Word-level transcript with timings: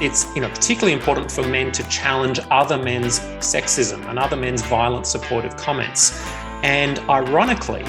it's 0.00 0.26
you 0.34 0.40
know 0.40 0.48
particularly 0.48 0.92
important 0.92 1.30
for 1.30 1.46
men 1.46 1.72
to 1.72 1.82
challenge 1.88 2.40
other 2.50 2.76
men's 2.78 3.20
sexism 3.40 4.08
and 4.08 4.18
other 4.18 4.36
men's 4.36 4.62
violent 4.62 5.06
supportive 5.06 5.56
comments. 5.56 6.20
And 6.62 6.98
ironically, 7.10 7.84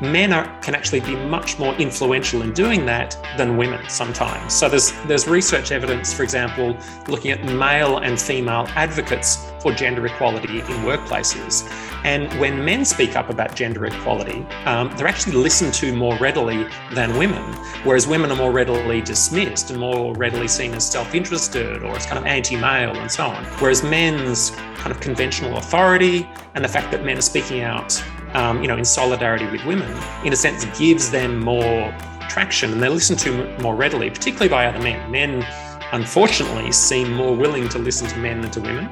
men 0.00 0.32
are, 0.32 0.46
can 0.60 0.76
actually 0.76 1.00
be 1.00 1.16
much 1.16 1.58
more 1.58 1.74
influential 1.74 2.42
in 2.42 2.52
doing 2.52 2.86
that 2.86 3.16
than 3.36 3.56
women 3.56 3.88
sometimes. 3.88 4.52
So 4.52 4.68
there's 4.68 4.92
there's 5.06 5.26
research 5.26 5.72
evidence, 5.72 6.12
for 6.12 6.22
example, 6.22 6.76
looking 7.08 7.30
at 7.30 7.44
male 7.44 7.98
and 7.98 8.20
female 8.20 8.66
advocates 8.76 9.51
for 9.62 9.72
gender 9.72 10.04
equality 10.06 10.58
in 10.58 10.76
workplaces. 10.84 11.66
And 12.04 12.32
when 12.40 12.64
men 12.64 12.84
speak 12.84 13.16
up 13.16 13.30
about 13.30 13.54
gender 13.54 13.86
equality, 13.86 14.44
um, 14.66 14.92
they're 14.96 15.06
actually 15.06 15.36
listened 15.36 15.72
to 15.74 15.94
more 15.94 16.16
readily 16.18 16.66
than 16.92 17.16
women, 17.16 17.42
whereas 17.84 18.06
women 18.06 18.30
are 18.32 18.36
more 18.36 18.52
readily 18.52 19.00
dismissed 19.00 19.70
and 19.70 19.78
more 19.78 20.14
readily 20.14 20.48
seen 20.48 20.74
as 20.74 20.84
self 20.88 21.14
interested 21.14 21.82
or 21.82 21.96
as 21.96 22.06
kind 22.06 22.18
of 22.18 22.26
anti 22.26 22.56
male 22.56 22.96
and 22.96 23.10
so 23.10 23.26
on. 23.26 23.44
Whereas 23.60 23.82
men's 23.82 24.50
kind 24.76 24.90
of 24.90 25.00
conventional 25.00 25.56
authority 25.58 26.28
and 26.54 26.64
the 26.64 26.68
fact 26.68 26.90
that 26.90 27.04
men 27.04 27.16
are 27.16 27.22
speaking 27.22 27.62
out 27.62 28.02
um, 28.34 28.62
you 28.62 28.68
know, 28.68 28.76
in 28.76 28.84
solidarity 28.84 29.46
with 29.46 29.64
women, 29.64 29.90
in 30.24 30.32
a 30.32 30.36
sense, 30.36 30.64
gives 30.78 31.10
them 31.10 31.40
more 31.40 31.94
traction 32.28 32.72
and 32.72 32.82
they're 32.82 32.90
listened 32.90 33.18
to 33.20 33.58
more 33.60 33.74
readily, 33.74 34.08
particularly 34.08 34.48
by 34.48 34.66
other 34.66 34.80
men. 34.80 35.10
Men, 35.10 35.46
unfortunately, 35.92 36.72
seem 36.72 37.12
more 37.12 37.36
willing 37.36 37.68
to 37.68 37.78
listen 37.78 38.08
to 38.08 38.18
men 38.18 38.40
than 38.40 38.50
to 38.52 38.60
women. 38.60 38.88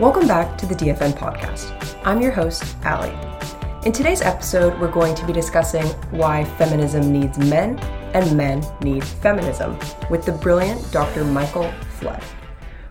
Welcome 0.00 0.26
back 0.26 0.56
to 0.56 0.64
the 0.64 0.74
DFN 0.74 1.12
podcast. 1.12 1.94
I'm 2.06 2.22
your 2.22 2.32
host, 2.32 2.64
Ali. 2.86 3.12
In 3.84 3.92
today's 3.92 4.22
episode, 4.22 4.80
we're 4.80 4.90
going 4.90 5.14
to 5.14 5.26
be 5.26 5.32
discussing 5.34 5.84
why 6.10 6.46
feminism 6.56 7.12
needs 7.12 7.36
men 7.36 7.78
and 8.14 8.34
men 8.34 8.64
need 8.80 9.04
feminism 9.04 9.78
with 10.08 10.24
the 10.24 10.32
brilliant 10.32 10.90
Dr. 10.90 11.22
Michael 11.22 11.70
Flood. 11.98 12.24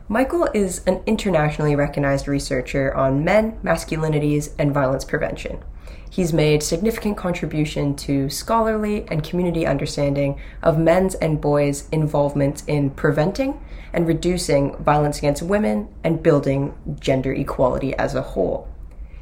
Michael 0.07 0.49
is 0.53 0.83
an 0.85 1.01
internationally 1.07 1.75
recognized 1.75 2.27
researcher 2.27 2.93
on 2.93 3.23
men, 3.23 3.59
masculinities, 3.63 4.53
and 4.59 4.71
violence 4.71 5.03
prevention. 5.03 5.63
He's 6.09 6.33
made 6.33 6.63
significant 6.63 7.17
contribution 7.17 7.95
to 7.97 8.29
scholarly 8.29 9.05
and 9.09 9.23
community 9.23 9.65
understanding 9.65 10.39
of 10.63 10.77
men's 10.77 11.15
and 11.15 11.39
boys' 11.39 11.87
involvement 11.89 12.63
in 12.67 12.89
preventing 12.89 13.59
and 13.93 14.07
reducing 14.07 14.75
violence 14.83 15.19
against 15.19 15.43
women 15.43 15.87
and 16.03 16.23
building 16.23 16.75
gender 16.99 17.33
equality 17.33 17.95
as 17.95 18.15
a 18.15 18.21
whole. 18.21 18.67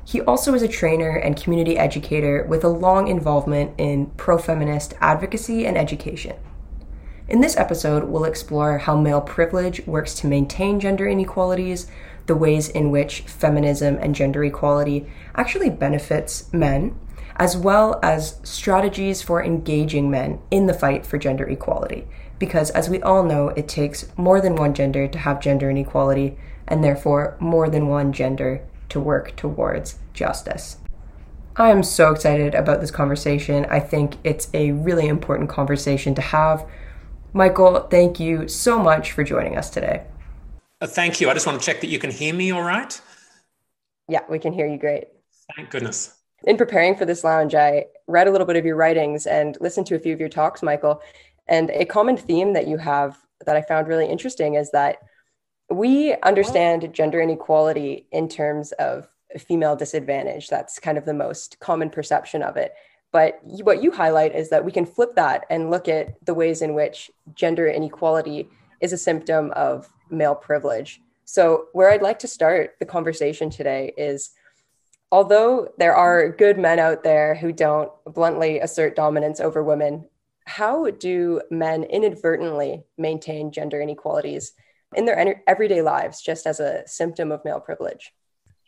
He 0.06 0.22
also 0.22 0.54
is 0.54 0.62
a 0.62 0.70
trainer 0.70 1.18
and 1.18 1.36
community 1.36 1.78
educator 1.78 2.46
with 2.48 2.64
a 2.64 2.70
long 2.70 3.10
involvement 3.10 3.74
in 3.78 4.06
pro 4.18 4.38
feminist 4.38 4.94
advocacy 5.02 5.66
and 5.66 5.78
education. 5.78 6.38
In 7.28 7.42
this 7.42 7.58
episode, 7.58 8.06
we'll 8.06 8.24
explore 8.24 8.78
how 8.78 8.96
male 8.96 9.20
privilege 9.20 9.86
works 9.86 10.14
to 10.16 10.28
maintain 10.28 10.80
gender 10.80 11.06
inequalities, 11.06 11.88
the 12.28 12.36
ways 12.36 12.70
in 12.70 12.92
which 12.92 13.22
feminism 13.22 13.98
and 14.02 14.14
gender 14.14 14.44
equality 14.44 15.08
actually 15.36 15.70
benefits 15.70 16.52
men, 16.54 16.98
as 17.38 17.58
well 17.58 18.00
as 18.04 18.40
strategies 18.44 19.22
for 19.22 19.44
engaging 19.44 20.10
men 20.10 20.40
in 20.52 20.68
the 20.68 20.74
fight 20.74 21.06
for 21.06 21.18
gender 21.18 21.48
equality. 21.48 22.08
Because 22.40 22.70
as 22.72 22.90
we 22.90 23.02
all 23.02 23.24
know, 23.24 23.50
it 23.50 23.68
takes 23.68 24.08
more 24.18 24.40
than 24.40 24.56
one 24.56 24.74
gender 24.74 25.08
to 25.08 25.20
have 25.20 25.42
gender 25.42 25.70
inequality, 25.70 26.38
and 26.68 26.84
therefore 26.84 27.36
more 27.40 27.70
than 27.70 27.88
one 27.88 28.14
gender 28.14 28.62
to 28.90 29.00
work 29.00 29.36
towards 29.36 30.00
justice. 30.14 30.78
I 31.56 31.72
am 31.72 31.82
so 31.82 32.12
excited 32.12 32.54
about 32.54 32.82
this 32.82 32.92
conversation. 32.92 33.66
I 33.70 33.80
think 33.80 34.18
it's 34.24 34.50
a 34.54 34.74
really 34.74 35.08
important 35.08 35.50
conversation 35.50 36.14
to 36.16 36.22
have 36.22 36.68
Michael, 37.34 37.82
thank 37.82 38.20
you 38.20 38.48
so 38.48 38.80
much 38.80 39.12
for 39.12 39.24
joining 39.24 39.58
us 39.58 39.70
today. 39.70 40.04
Uh, 40.80 40.88
thank 40.88 41.20
you. 41.20 41.30
I 41.30 41.34
just 41.34 41.48
want 41.48 41.60
to 41.60 41.66
check 41.66 41.82
that 41.82 41.88
you 41.88 42.00
can 42.00 42.12
hear 42.12 42.34
me 42.34 42.52
all 42.52 42.62
right. 42.62 43.00
Yeah, 44.08 44.22
we 44.30 44.40
can 44.40 44.54
hear 44.54 44.68
you 44.68 44.78
great. 44.78 45.06
Thank 45.56 45.72
goodness. 45.72 46.14
In 46.44 46.56
preparing 46.56 46.96
for 46.96 47.06
this 47.06 47.24
lounge, 47.24 47.56
I 47.56 47.86
read 48.06 48.28
a 48.28 48.32
little 48.32 48.46
bit 48.46 48.56
of 48.56 48.66
your 48.66 48.76
writings 48.76 49.26
and 49.26 49.58
listened 49.60 49.88
to 49.88 49.96
a 49.96 50.00
few 50.00 50.14
of 50.14 50.20
your 50.20 50.30
talks, 50.30 50.62
Michael. 50.62 51.02
And 51.48 51.72
a 51.72 51.86
common 51.86 52.16
theme 52.16 52.54
that 52.54 52.68
you 52.68 52.78
have 52.78 53.18
that 53.46 53.56
I 53.56 53.62
found 53.62 53.88
really 53.88 54.06
interesting 54.06 54.54
is 54.54 54.72
that 54.72 54.98
we 55.70 56.16
understand 56.24 56.94
gender 56.94 57.20
inequality 57.20 58.08
in 58.12 58.30
terms 58.30 58.72
of 58.74 59.08
female 59.38 59.76
disadvantage. 59.76 60.48
That's 60.48 60.80
kind 60.80 60.98
of 60.98 61.06
the 61.06 61.14
most 61.14 61.60
common 61.60 61.90
perception 61.90 62.44
of 62.44 62.56
it. 62.56 62.74
But 63.12 63.40
what 63.44 63.82
you 63.82 63.92
highlight 63.92 64.36
is 64.36 64.50
that 64.50 64.64
we 64.64 64.72
can 64.72 64.86
flip 64.86 65.16
that 65.16 65.46
and 65.50 65.72
look 65.72 65.88
at 65.88 66.24
the 66.26 66.34
ways 66.34 66.62
in 66.62 66.74
which 66.74 67.10
gender 67.34 67.68
inequality 67.68 68.50
is 68.82 68.94
a 68.94 68.98
symptom 68.98 69.52
of 69.52 69.90
male 70.10 70.36
privilege. 70.36 71.02
So, 71.26 71.68
where 71.74 71.90
I'd 71.90 72.02
like 72.02 72.20
to 72.20 72.28
start 72.28 72.76
the 72.80 72.86
conversation 72.86 73.50
today 73.50 73.94
is 73.98 74.32
although 75.12 75.70
there 75.78 75.96
are 75.96 76.30
good 76.30 76.58
men 76.58 76.80
out 76.80 77.04
there 77.04 77.36
who 77.36 77.52
don't 77.52 77.92
bluntly 78.06 78.60
assert 78.60 78.96
dominance 78.96 79.40
over 79.40 79.64
women, 79.64 80.06
how 80.46 80.90
do 80.90 81.42
men 81.52 81.84
inadvertently 81.84 82.84
maintain 82.98 83.52
gender 83.52 83.82
inequalities 83.82 84.54
in 84.96 85.06
their 85.06 85.42
everyday 85.48 85.82
lives 85.82 86.22
just 86.22 86.48
as 86.48 86.60
a 86.60 86.88
symptom 86.88 87.32
of 87.32 87.44
male 87.44 87.60
privilege? 87.60 88.14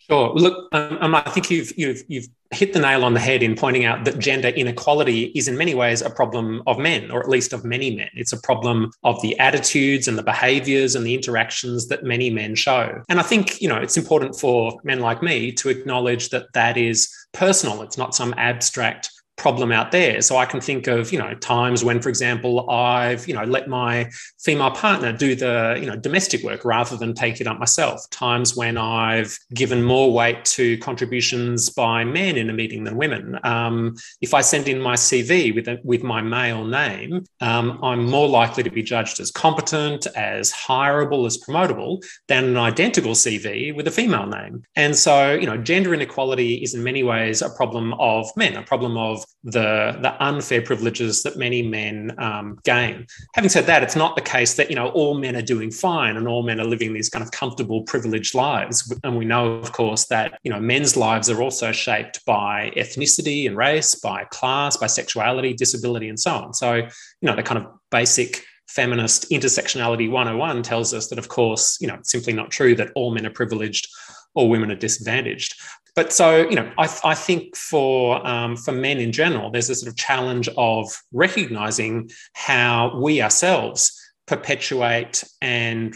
Sure. 0.09 0.34
Look, 0.34 0.70
um, 0.72 0.97
um, 1.02 1.16
I 1.16 1.22
think 1.22 1.52
you've, 1.52 1.72
you've, 1.78 2.03
you've 2.08 2.28
hit 2.52 2.74
the 2.74 2.80
nail 2.80 3.06
on 3.06 3.14
the 3.14 3.20
head 3.20 3.44
in 3.44 3.56
pointing 3.56 3.86
out 3.86 4.06
that 4.06 4.18
gender 4.18 4.47
inequality 4.47 5.25
is 5.36 5.47
in 5.47 5.56
many 5.56 5.75
ways 5.75 6.02
a 6.02 6.09
problem 6.09 6.64
of 6.66 6.80
men, 6.80 7.12
or 7.12 7.20
at 7.20 7.30
least 7.30 7.53
of 7.53 7.64
many 7.64 7.96
men. 7.96 8.09
It's 8.16 8.34
a 8.34 8.42
problem 8.42 8.92
of 9.03 9.22
the 9.22 9.38
attitudes 9.38 10.08
and 10.08 10.18
the 10.18 10.24
behaviors 10.24 10.96
and 10.96 11.06
the 11.06 11.14
interactions 11.14 11.88
that 11.90 12.03
many 12.03 12.31
men 12.31 12.56
show. 12.56 13.03
And 13.08 13.19
I 13.19 13.24
think, 13.24 13.62
you 13.62 13.69
know, 13.69 13.78
it's 13.78 13.98
important 13.98 14.36
for 14.36 14.80
men 14.84 15.00
like 15.00 15.22
me 15.22 15.52
to 15.53 15.69
acknowledge 15.69 16.30
that 16.30 16.52
that 16.53 16.75
is 16.75 17.14
personal. 17.31 17.84
It's 17.84 17.98
not 17.98 18.16
some 18.16 18.34
abstract 18.36 19.12
problem 19.40 19.72
out 19.72 19.92
there. 19.92 20.22
So 20.22 20.38
I 20.38 20.46
can 20.46 20.62
think 20.62 20.88
of, 20.88 21.12
you 21.12 21.18
know, 21.18 21.34
times 21.36 21.84
when, 21.84 22.02
for 22.02 22.10
example, 22.10 22.70
I've, 22.70 23.28
you 23.28 23.34
know, 23.34 23.44
let 23.44 23.68
my 23.68 24.10
female 24.40 24.72
partner 24.72 25.12
do 25.14 25.36
the, 25.36 25.78
you 25.80 25.88
know, 25.88 25.96
domestic 25.96 26.44
work 26.44 26.66
rather 26.66 26.98
than 26.98 27.14
take 27.14 27.42
it 27.42 27.48
up 27.48 27.58
myself. 27.58 28.08
Times 28.12 28.56
when 28.56 28.78
I've 28.78 29.38
given 29.54 29.82
more 29.82 30.14
weight 30.14 30.46
to 30.46 30.78
contributions 30.80 31.70
by 31.70 32.04
men 32.04 32.38
in 32.38 32.50
a 32.50 32.54
meeting 32.54 32.84
than 32.84 32.98
women. 32.98 33.40
Um, 33.44 33.96
if 34.22 34.34
I 34.34 34.42
send 34.42 34.68
in 34.68 34.82
my 34.82 34.96
CV 34.96 35.56
with 35.56 35.68
a, 35.68 35.80
with 35.84 36.04
my 36.04 36.22
male 36.22 36.66
name, 36.66 37.24
um, 37.42 37.80
I'm 37.82 38.06
more 38.06 38.28
likely 38.28 38.64
to 38.64 38.70
be 38.70 38.84
judged 38.84 39.20
as 39.20 39.32
competent, 39.32 40.06
as 40.16 40.52
hireable, 40.52 41.26
as 41.26 41.38
promotable 41.38 42.04
than 42.28 42.44
an 42.46 42.58
identical 42.58 43.14
CV 43.14 43.74
with 43.76 43.88
a 43.88 43.92
female 43.92 44.28
name. 44.28 44.64
And 44.76 44.96
so, 44.96 45.34
you 45.34 45.46
know, 45.46 45.58
gender 45.58 45.94
inequality 45.94 46.56
is 46.56 46.74
in 46.74 46.84
many 46.84 47.04
ways 47.04 47.42
a 47.42 47.50
problem 47.50 47.94
of 47.94 48.30
men, 48.36 48.56
a 48.56 48.64
problem 48.64 48.98
of 48.98 49.24
the, 49.44 49.98
the 50.02 50.24
unfair 50.24 50.62
privileges 50.62 51.24
that 51.24 51.38
many 51.38 51.62
men 51.62 52.14
um, 52.18 52.60
gain. 52.64 53.08
Having 53.36 53.50
said 53.50 53.66
that, 53.68 53.84
it's 53.84 53.96
not 53.96 54.16
the 54.16 54.22
case 54.22 54.56
that 54.56 54.70
you 54.70 54.76
know 54.76 54.90
all 54.90 55.18
men 55.18 55.36
are 55.36 55.42
doing 55.42 55.72
fine 55.72 56.18
and 56.18 56.28
all 56.28 56.44
men 56.44 56.60
are 56.60 56.66
living 56.66 56.94
these 56.94 57.10
kind 57.10 57.24
of 57.24 57.32
comfortable, 57.32 57.84
privileged 57.84 58.36
lives. 58.36 58.94
And 59.04 59.18
we 59.18 59.26
know, 59.26 59.54
of 59.54 59.72
course, 59.72 60.06
that 60.08 60.40
you 60.44 60.52
know 60.52 60.60
men's 60.60 60.98
lives 60.98 61.30
are 61.30 61.42
also 61.42 61.72
shaped 61.72 62.26
by 62.26 62.72
ethnicity 62.76 63.48
and 63.48 63.56
race, 63.56 63.96
by 63.96 64.26
class, 64.26 64.76
by 64.76 64.88
sexuality, 64.88 65.54
disability, 65.54 66.10
and 66.10 66.20
so 66.20 66.32
on. 66.32 66.54
So 66.54 66.76
you 66.76 66.90
know 67.22 67.36
the 67.36 67.44
kind 67.44 67.64
of 67.64 67.72
basic 67.92 68.44
feminist 68.68 69.30
intersectionality 69.32 70.12
101 70.12 70.62
tells 70.62 70.94
us 70.94 71.08
that, 71.08 71.18
of 71.18 71.28
course, 71.28 71.78
you 71.82 71.88
know, 71.88 71.96
it's 71.96 72.12
simply 72.12 72.34
not 72.34 72.52
true 72.52 72.76
that 72.76 72.92
all 72.94 73.12
men 73.12 73.26
are 73.26 73.32
privileged 73.32 73.88
or 74.36 74.48
women 74.48 74.70
are 74.70 74.76
disadvantaged 74.76 75.56
but 76.00 76.13
so 76.13 76.48
you 76.48 76.56
know, 76.56 76.72
I, 76.78 76.88
I 77.04 77.13
think 77.13 77.57
for 77.57 78.25
um, 78.25 78.56
for 78.56 78.72
men 78.72 79.00
in 79.00 79.12
general, 79.12 79.51
there's 79.51 79.69
a 79.69 79.75
sort 79.75 79.90
of 79.90 79.98
challenge 79.98 80.48
of 80.56 80.98
recognizing 81.12 82.10
how 82.31 82.98
we 82.98 83.22
ourselves 83.22 84.00
perpetuate 84.25 85.25
and 85.42 85.94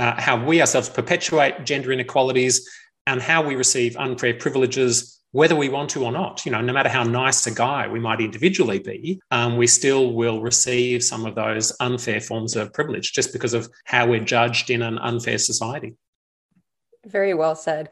uh, 0.00 0.20
how 0.20 0.44
we 0.44 0.60
ourselves 0.60 0.88
perpetuate 0.88 1.64
gender 1.64 1.92
inequalities 1.92 2.68
and 3.06 3.22
how 3.22 3.46
we 3.46 3.54
receive 3.54 3.96
unfair 3.96 4.34
privileges 4.34 5.20
whether 5.30 5.54
we 5.54 5.68
want 5.68 5.90
to 5.90 6.04
or 6.04 6.10
not. 6.10 6.44
You 6.44 6.50
know, 6.50 6.60
no 6.60 6.72
matter 6.72 6.88
how 6.88 7.04
nice 7.04 7.46
a 7.46 7.54
guy 7.54 7.86
we 7.86 8.00
might 8.00 8.20
individually 8.20 8.80
be, 8.80 9.20
um, 9.30 9.56
we 9.56 9.68
still 9.68 10.14
will 10.14 10.40
receive 10.40 11.04
some 11.04 11.24
of 11.26 11.36
those 11.36 11.72
unfair 11.78 12.20
forms 12.20 12.56
of 12.56 12.72
privilege 12.72 13.12
just 13.12 13.32
because 13.32 13.54
of 13.54 13.68
how 13.84 14.04
we're 14.08 14.24
judged 14.24 14.68
in 14.70 14.82
an 14.82 14.98
unfair 14.98 15.38
society. 15.38 15.94
Very 17.06 17.34
well 17.34 17.54
said. 17.54 17.90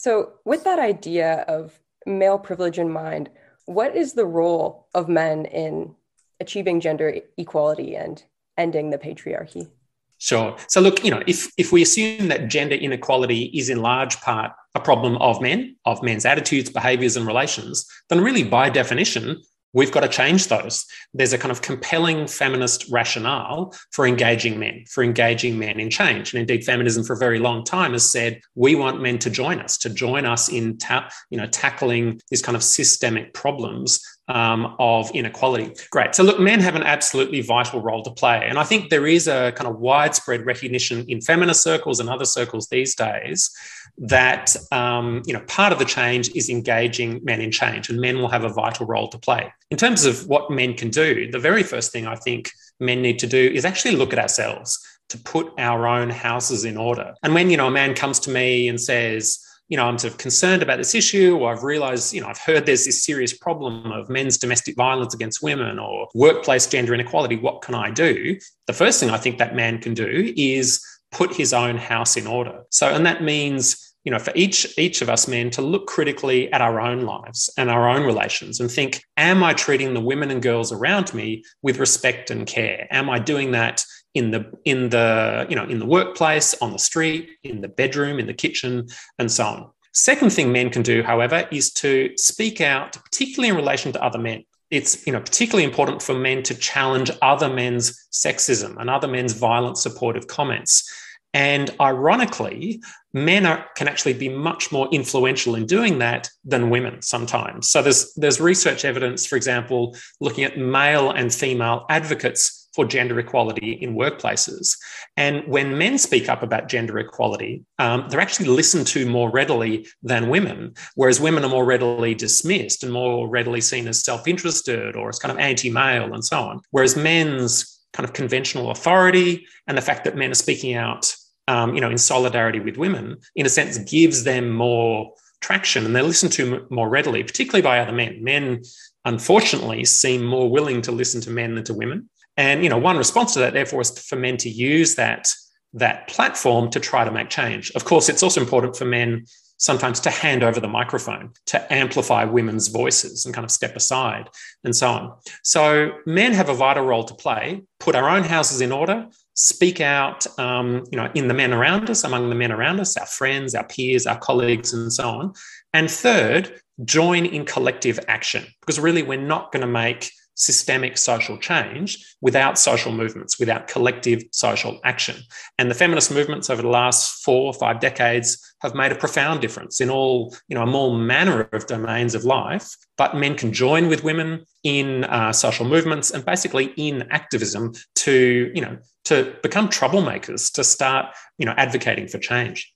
So, 0.00 0.32
with 0.46 0.64
that 0.64 0.78
idea 0.78 1.44
of 1.46 1.78
male 2.06 2.38
privilege 2.38 2.78
in 2.78 2.90
mind, 2.90 3.28
what 3.66 3.94
is 3.94 4.14
the 4.14 4.24
role 4.24 4.88
of 4.94 5.10
men 5.10 5.44
in 5.44 5.94
achieving 6.40 6.80
gender 6.80 7.16
equality 7.36 7.96
and 7.96 8.24
ending 8.56 8.88
the 8.88 8.96
patriarchy? 8.96 9.68
Sure. 10.16 10.56
So 10.68 10.80
look, 10.80 11.04
you 11.04 11.10
know, 11.10 11.22
if 11.26 11.52
if 11.58 11.70
we 11.70 11.82
assume 11.82 12.28
that 12.28 12.48
gender 12.48 12.76
inequality 12.76 13.50
is 13.54 13.68
in 13.68 13.82
large 13.82 14.18
part 14.22 14.52
a 14.74 14.80
problem 14.80 15.18
of 15.18 15.42
men, 15.42 15.76
of 15.84 16.02
men's 16.02 16.24
attitudes, 16.24 16.70
behaviors, 16.70 17.18
and 17.18 17.26
relations, 17.26 17.86
then 18.08 18.22
really 18.22 18.42
by 18.42 18.70
definition, 18.70 19.42
we've 19.72 19.92
got 19.92 20.00
to 20.00 20.08
change 20.08 20.48
those. 20.48 20.86
There's 21.14 21.32
a 21.32 21.38
kind 21.38 21.52
of 21.52 21.62
compelling 21.62 22.26
feminist 22.26 22.86
rationale 22.90 23.74
for 23.92 24.06
engaging 24.06 24.58
men, 24.58 24.84
for 24.88 25.02
engaging 25.02 25.58
men 25.58 25.80
in 25.80 25.90
change. 25.90 26.32
And 26.32 26.40
indeed, 26.40 26.64
feminism 26.64 27.04
for 27.04 27.14
a 27.14 27.18
very 27.18 27.38
long 27.38 27.64
time 27.64 27.92
has 27.92 28.10
said 28.10 28.40
we 28.54 28.74
want 28.74 29.00
men 29.00 29.18
to 29.20 29.30
join 29.30 29.60
us, 29.60 29.78
to 29.78 29.90
join 29.90 30.26
us 30.26 30.48
in 30.48 30.78
ta- 30.78 31.10
you 31.30 31.38
know, 31.38 31.46
tackling 31.46 32.20
these 32.30 32.42
kind 32.42 32.56
of 32.56 32.62
systemic 32.62 33.34
problems 33.34 34.00
um, 34.30 34.76
of 34.78 35.10
inequality. 35.10 35.74
Great. 35.90 36.14
So, 36.14 36.22
look, 36.22 36.38
men 36.38 36.60
have 36.60 36.76
an 36.76 36.82
absolutely 36.82 37.40
vital 37.40 37.80
role 37.82 38.02
to 38.02 38.10
play. 38.10 38.46
And 38.48 38.58
I 38.58 38.64
think 38.64 38.88
there 38.88 39.06
is 39.06 39.28
a 39.28 39.52
kind 39.52 39.68
of 39.68 39.78
widespread 39.78 40.46
recognition 40.46 41.04
in 41.08 41.20
feminist 41.20 41.62
circles 41.62 42.00
and 42.00 42.08
other 42.08 42.24
circles 42.24 42.68
these 42.68 42.94
days 42.94 43.50
that 43.98 44.54
um, 44.72 45.22
you 45.26 45.34
know 45.34 45.40
part 45.40 45.72
of 45.72 45.78
the 45.78 45.84
change 45.84 46.30
is 46.34 46.48
engaging 46.48 47.20
men 47.24 47.40
in 47.40 47.50
change, 47.50 47.90
and 47.90 48.00
men 48.00 48.18
will 48.18 48.28
have 48.28 48.44
a 48.44 48.48
vital 48.48 48.86
role 48.86 49.08
to 49.08 49.18
play. 49.18 49.52
In 49.70 49.76
terms 49.76 50.04
of 50.04 50.26
what 50.26 50.50
men 50.50 50.74
can 50.74 50.90
do, 50.90 51.30
the 51.30 51.38
very 51.38 51.62
first 51.62 51.92
thing 51.92 52.06
I 52.06 52.14
think 52.14 52.50
men 52.78 53.02
need 53.02 53.18
to 53.18 53.26
do 53.26 53.50
is 53.52 53.64
actually 53.64 53.96
look 53.96 54.12
at 54.12 54.18
ourselves 54.18 54.78
to 55.10 55.18
put 55.18 55.52
our 55.58 55.88
own 55.88 56.08
houses 56.08 56.64
in 56.64 56.76
order. 56.76 57.14
And 57.24 57.34
when 57.34 57.50
you 57.50 57.56
know 57.56 57.66
a 57.66 57.70
man 57.70 57.94
comes 57.94 58.20
to 58.20 58.30
me 58.30 58.68
and 58.68 58.80
says, 58.80 59.44
you 59.70 59.76
know, 59.76 59.84
I'm 59.86 59.98
sort 59.98 60.12
of 60.12 60.18
concerned 60.18 60.62
about 60.62 60.78
this 60.78 60.96
issue, 60.96 61.38
or 61.38 61.52
I've 61.52 61.62
realized, 61.62 62.12
you 62.12 62.20
know, 62.20 62.26
I've 62.26 62.38
heard 62.38 62.66
there's 62.66 62.84
this 62.84 63.04
serious 63.04 63.32
problem 63.32 63.92
of 63.92 64.10
men's 64.10 64.36
domestic 64.36 64.76
violence 64.76 65.14
against 65.14 65.44
women 65.44 65.78
or 65.78 66.08
workplace 66.12 66.66
gender 66.66 66.92
inequality. 66.92 67.36
What 67.36 67.62
can 67.62 67.76
I 67.76 67.92
do? 67.92 68.36
The 68.66 68.72
first 68.72 68.98
thing 68.98 69.10
I 69.10 69.16
think 69.16 69.38
that 69.38 69.54
man 69.54 69.78
can 69.78 69.94
do 69.94 70.34
is 70.36 70.84
put 71.12 71.34
his 71.34 71.52
own 71.52 71.76
house 71.76 72.16
in 72.16 72.26
order. 72.26 72.64
So, 72.70 72.88
and 72.88 73.06
that 73.06 73.22
means 73.22 73.86
you 74.02 74.10
know 74.10 74.18
for 74.18 74.32
each 74.34 74.76
each 74.78 75.02
of 75.02 75.10
us 75.10 75.28
men 75.28 75.50
to 75.50 75.62
look 75.62 75.86
critically 75.86 76.50
at 76.52 76.62
our 76.62 76.80
own 76.80 77.02
lives 77.02 77.50
and 77.58 77.70
our 77.70 77.88
own 77.88 78.02
relations 78.02 78.58
and 78.58 78.70
think 78.70 79.04
am 79.18 79.44
i 79.44 79.52
treating 79.52 79.92
the 79.92 80.00
women 80.00 80.30
and 80.30 80.42
girls 80.42 80.72
around 80.72 81.12
me 81.12 81.44
with 81.60 81.76
respect 81.78 82.30
and 82.30 82.46
care 82.46 82.86
am 82.90 83.10
i 83.10 83.18
doing 83.18 83.50
that 83.50 83.84
in 84.14 84.30
the 84.30 84.50
in 84.64 84.88
the 84.88 85.46
you 85.48 85.56
know 85.56 85.64
in 85.64 85.78
the 85.78 85.86
workplace 85.86 86.54
on 86.60 86.72
the 86.72 86.78
street 86.78 87.30
in 87.44 87.60
the 87.60 87.68
bedroom 87.68 88.18
in 88.18 88.26
the 88.26 88.34
kitchen 88.34 88.86
and 89.18 89.30
so 89.30 89.44
on. 89.44 89.70
Second 89.92 90.32
thing 90.32 90.52
men 90.52 90.70
can 90.70 90.82
do 90.82 91.02
however 91.02 91.46
is 91.50 91.72
to 91.74 92.12
speak 92.16 92.60
out 92.60 92.92
particularly 93.04 93.48
in 93.48 93.56
relation 93.56 93.92
to 93.92 94.02
other 94.02 94.18
men. 94.18 94.44
It's 94.70 95.06
you 95.06 95.12
know 95.12 95.20
particularly 95.20 95.64
important 95.64 96.02
for 96.02 96.14
men 96.14 96.42
to 96.44 96.54
challenge 96.54 97.10
other 97.22 97.48
men's 97.48 98.08
sexism 98.12 98.76
and 98.80 98.90
other 98.90 99.08
men's 99.08 99.32
violent 99.32 99.78
supportive 99.78 100.26
comments. 100.26 100.88
And 101.32 101.70
ironically 101.80 102.82
men 103.12 103.46
are, 103.46 103.64
can 103.76 103.86
actually 103.86 104.14
be 104.14 104.28
much 104.28 104.72
more 104.72 104.88
influential 104.90 105.54
in 105.54 105.64
doing 105.64 106.00
that 106.00 106.28
than 106.44 106.70
women 106.70 107.02
sometimes. 107.02 107.70
So 107.70 107.82
there's 107.82 108.12
there's 108.14 108.40
research 108.40 108.84
evidence 108.84 109.24
for 109.26 109.36
example 109.36 109.96
looking 110.20 110.42
at 110.42 110.58
male 110.58 111.10
and 111.12 111.32
female 111.32 111.86
advocates 111.88 112.59
for 112.74 112.84
gender 112.84 113.18
equality 113.18 113.72
in 113.72 113.94
workplaces. 113.94 114.76
And 115.16 115.42
when 115.46 115.76
men 115.76 115.98
speak 115.98 116.28
up 116.28 116.42
about 116.42 116.68
gender 116.68 116.98
equality, 116.98 117.64
um, 117.78 118.06
they're 118.08 118.20
actually 118.20 118.48
listened 118.48 118.86
to 118.88 119.06
more 119.06 119.30
readily 119.30 119.86
than 120.02 120.28
women, 120.28 120.74
whereas 120.94 121.20
women 121.20 121.44
are 121.44 121.50
more 121.50 121.64
readily 121.64 122.14
dismissed 122.14 122.82
and 122.82 122.92
more 122.92 123.28
readily 123.28 123.60
seen 123.60 123.88
as 123.88 124.04
self 124.04 124.28
interested 124.28 124.96
or 124.96 125.08
as 125.08 125.18
kind 125.18 125.32
of 125.32 125.38
anti 125.38 125.70
male 125.70 126.12
and 126.14 126.24
so 126.24 126.40
on. 126.40 126.60
Whereas 126.70 126.96
men's 126.96 127.80
kind 127.92 128.08
of 128.08 128.14
conventional 128.14 128.70
authority 128.70 129.46
and 129.66 129.76
the 129.76 129.82
fact 129.82 130.04
that 130.04 130.16
men 130.16 130.30
are 130.30 130.34
speaking 130.34 130.74
out. 130.74 131.14
Um, 131.48 131.74
you 131.74 131.80
know, 131.80 131.90
in 131.90 131.98
solidarity 131.98 132.60
with 132.60 132.76
women, 132.76 133.16
in 133.34 133.44
a 133.44 133.48
sense, 133.48 133.76
gives 133.78 134.22
them 134.22 134.52
more 134.52 135.12
traction 135.40 135.84
and 135.84 135.96
they're 135.96 136.02
listened 136.02 136.32
to 136.32 136.66
more 136.70 136.88
readily, 136.88 137.24
particularly 137.24 137.62
by 137.62 137.80
other 137.80 137.92
men. 137.92 138.22
Men, 138.22 138.62
unfortunately, 139.04 139.84
seem 139.84 140.24
more 140.24 140.50
willing 140.50 140.82
to 140.82 140.92
listen 140.92 141.20
to 141.22 141.30
men 141.30 141.54
than 141.54 141.64
to 141.64 141.74
women. 141.74 142.08
And 142.40 142.64
you 142.64 142.70
know, 142.70 142.78
one 142.78 142.96
response 142.96 143.34
to 143.34 143.38
that, 143.40 143.52
therefore, 143.52 143.82
is 143.82 143.90
for 144.08 144.16
men 144.16 144.38
to 144.38 144.48
use 144.48 144.94
that 144.94 145.28
that 145.74 146.08
platform 146.08 146.70
to 146.70 146.80
try 146.80 147.04
to 147.04 147.10
make 147.10 147.28
change. 147.28 147.70
Of 147.72 147.84
course, 147.84 148.08
it's 148.08 148.22
also 148.22 148.40
important 148.40 148.76
for 148.76 148.86
men 148.86 149.26
sometimes 149.58 150.00
to 150.00 150.10
hand 150.10 150.42
over 150.42 150.58
the 150.58 150.66
microphone 150.66 151.32
to 151.44 151.72
amplify 151.72 152.24
women's 152.24 152.68
voices 152.68 153.26
and 153.26 153.34
kind 153.34 153.44
of 153.44 153.50
step 153.50 153.76
aside 153.76 154.30
and 154.64 154.74
so 154.74 154.88
on. 154.88 155.12
So 155.44 155.92
men 156.06 156.32
have 156.32 156.48
a 156.48 156.54
vital 156.54 156.84
role 156.84 157.04
to 157.04 157.14
play. 157.14 157.62
Put 157.78 157.94
our 157.94 158.08
own 158.08 158.24
houses 158.24 158.62
in 158.62 158.72
order. 158.72 159.06
Speak 159.34 159.82
out, 159.82 160.26
um, 160.38 160.84
you 160.90 160.96
know, 160.96 161.10
in 161.14 161.28
the 161.28 161.34
men 161.34 161.52
around 161.52 161.90
us, 161.90 162.04
among 162.04 162.30
the 162.30 162.34
men 162.34 162.52
around 162.52 162.80
us, 162.80 162.96
our 162.96 163.06
friends, 163.06 163.54
our 163.54 163.64
peers, 163.64 164.06
our 164.06 164.18
colleagues, 164.18 164.72
and 164.72 164.90
so 164.90 165.10
on. 165.10 165.34
And 165.74 165.90
third, 165.90 166.58
join 166.86 167.26
in 167.26 167.44
collective 167.44 168.00
action 168.08 168.46
because 168.60 168.80
really 168.80 169.02
we're 169.02 169.20
not 169.20 169.52
going 169.52 169.60
to 169.60 169.72
make 169.84 170.10
systemic 170.40 170.96
social 170.96 171.36
change 171.36 172.16
without 172.22 172.58
social 172.58 172.92
movements, 172.92 173.38
without 173.38 173.68
collective 173.68 174.22
social 174.32 174.80
action. 174.84 175.16
And 175.58 175.70
the 175.70 175.74
feminist 175.74 176.10
movements 176.10 176.48
over 176.48 176.62
the 176.62 176.68
last 176.68 177.22
four 177.22 177.44
or 177.44 177.52
five 177.52 177.78
decades 177.78 178.54
have 178.62 178.74
made 178.74 178.90
a 178.90 178.94
profound 178.94 179.42
difference 179.42 179.82
in 179.82 179.90
all, 179.90 180.34
you 180.48 180.54
know, 180.54 180.62
a 180.62 180.66
more 180.66 180.96
manner 180.96 181.42
of 181.52 181.66
domains 181.66 182.14
of 182.14 182.24
life. 182.24 182.74
But 182.96 183.16
men 183.16 183.34
can 183.34 183.52
join 183.52 183.88
with 183.88 184.02
women 184.02 184.46
in 184.64 185.04
uh, 185.04 185.32
social 185.32 185.66
movements 185.66 186.10
and 186.10 186.24
basically 186.24 186.72
in 186.78 187.06
activism 187.10 187.74
to, 187.96 188.50
you 188.54 188.62
know, 188.62 188.78
to 189.04 189.34
become 189.42 189.68
troublemakers, 189.68 190.50
to 190.54 190.64
start, 190.64 191.14
you 191.36 191.44
know, 191.44 191.54
advocating 191.58 192.08
for 192.08 192.18
change. 192.18 192.72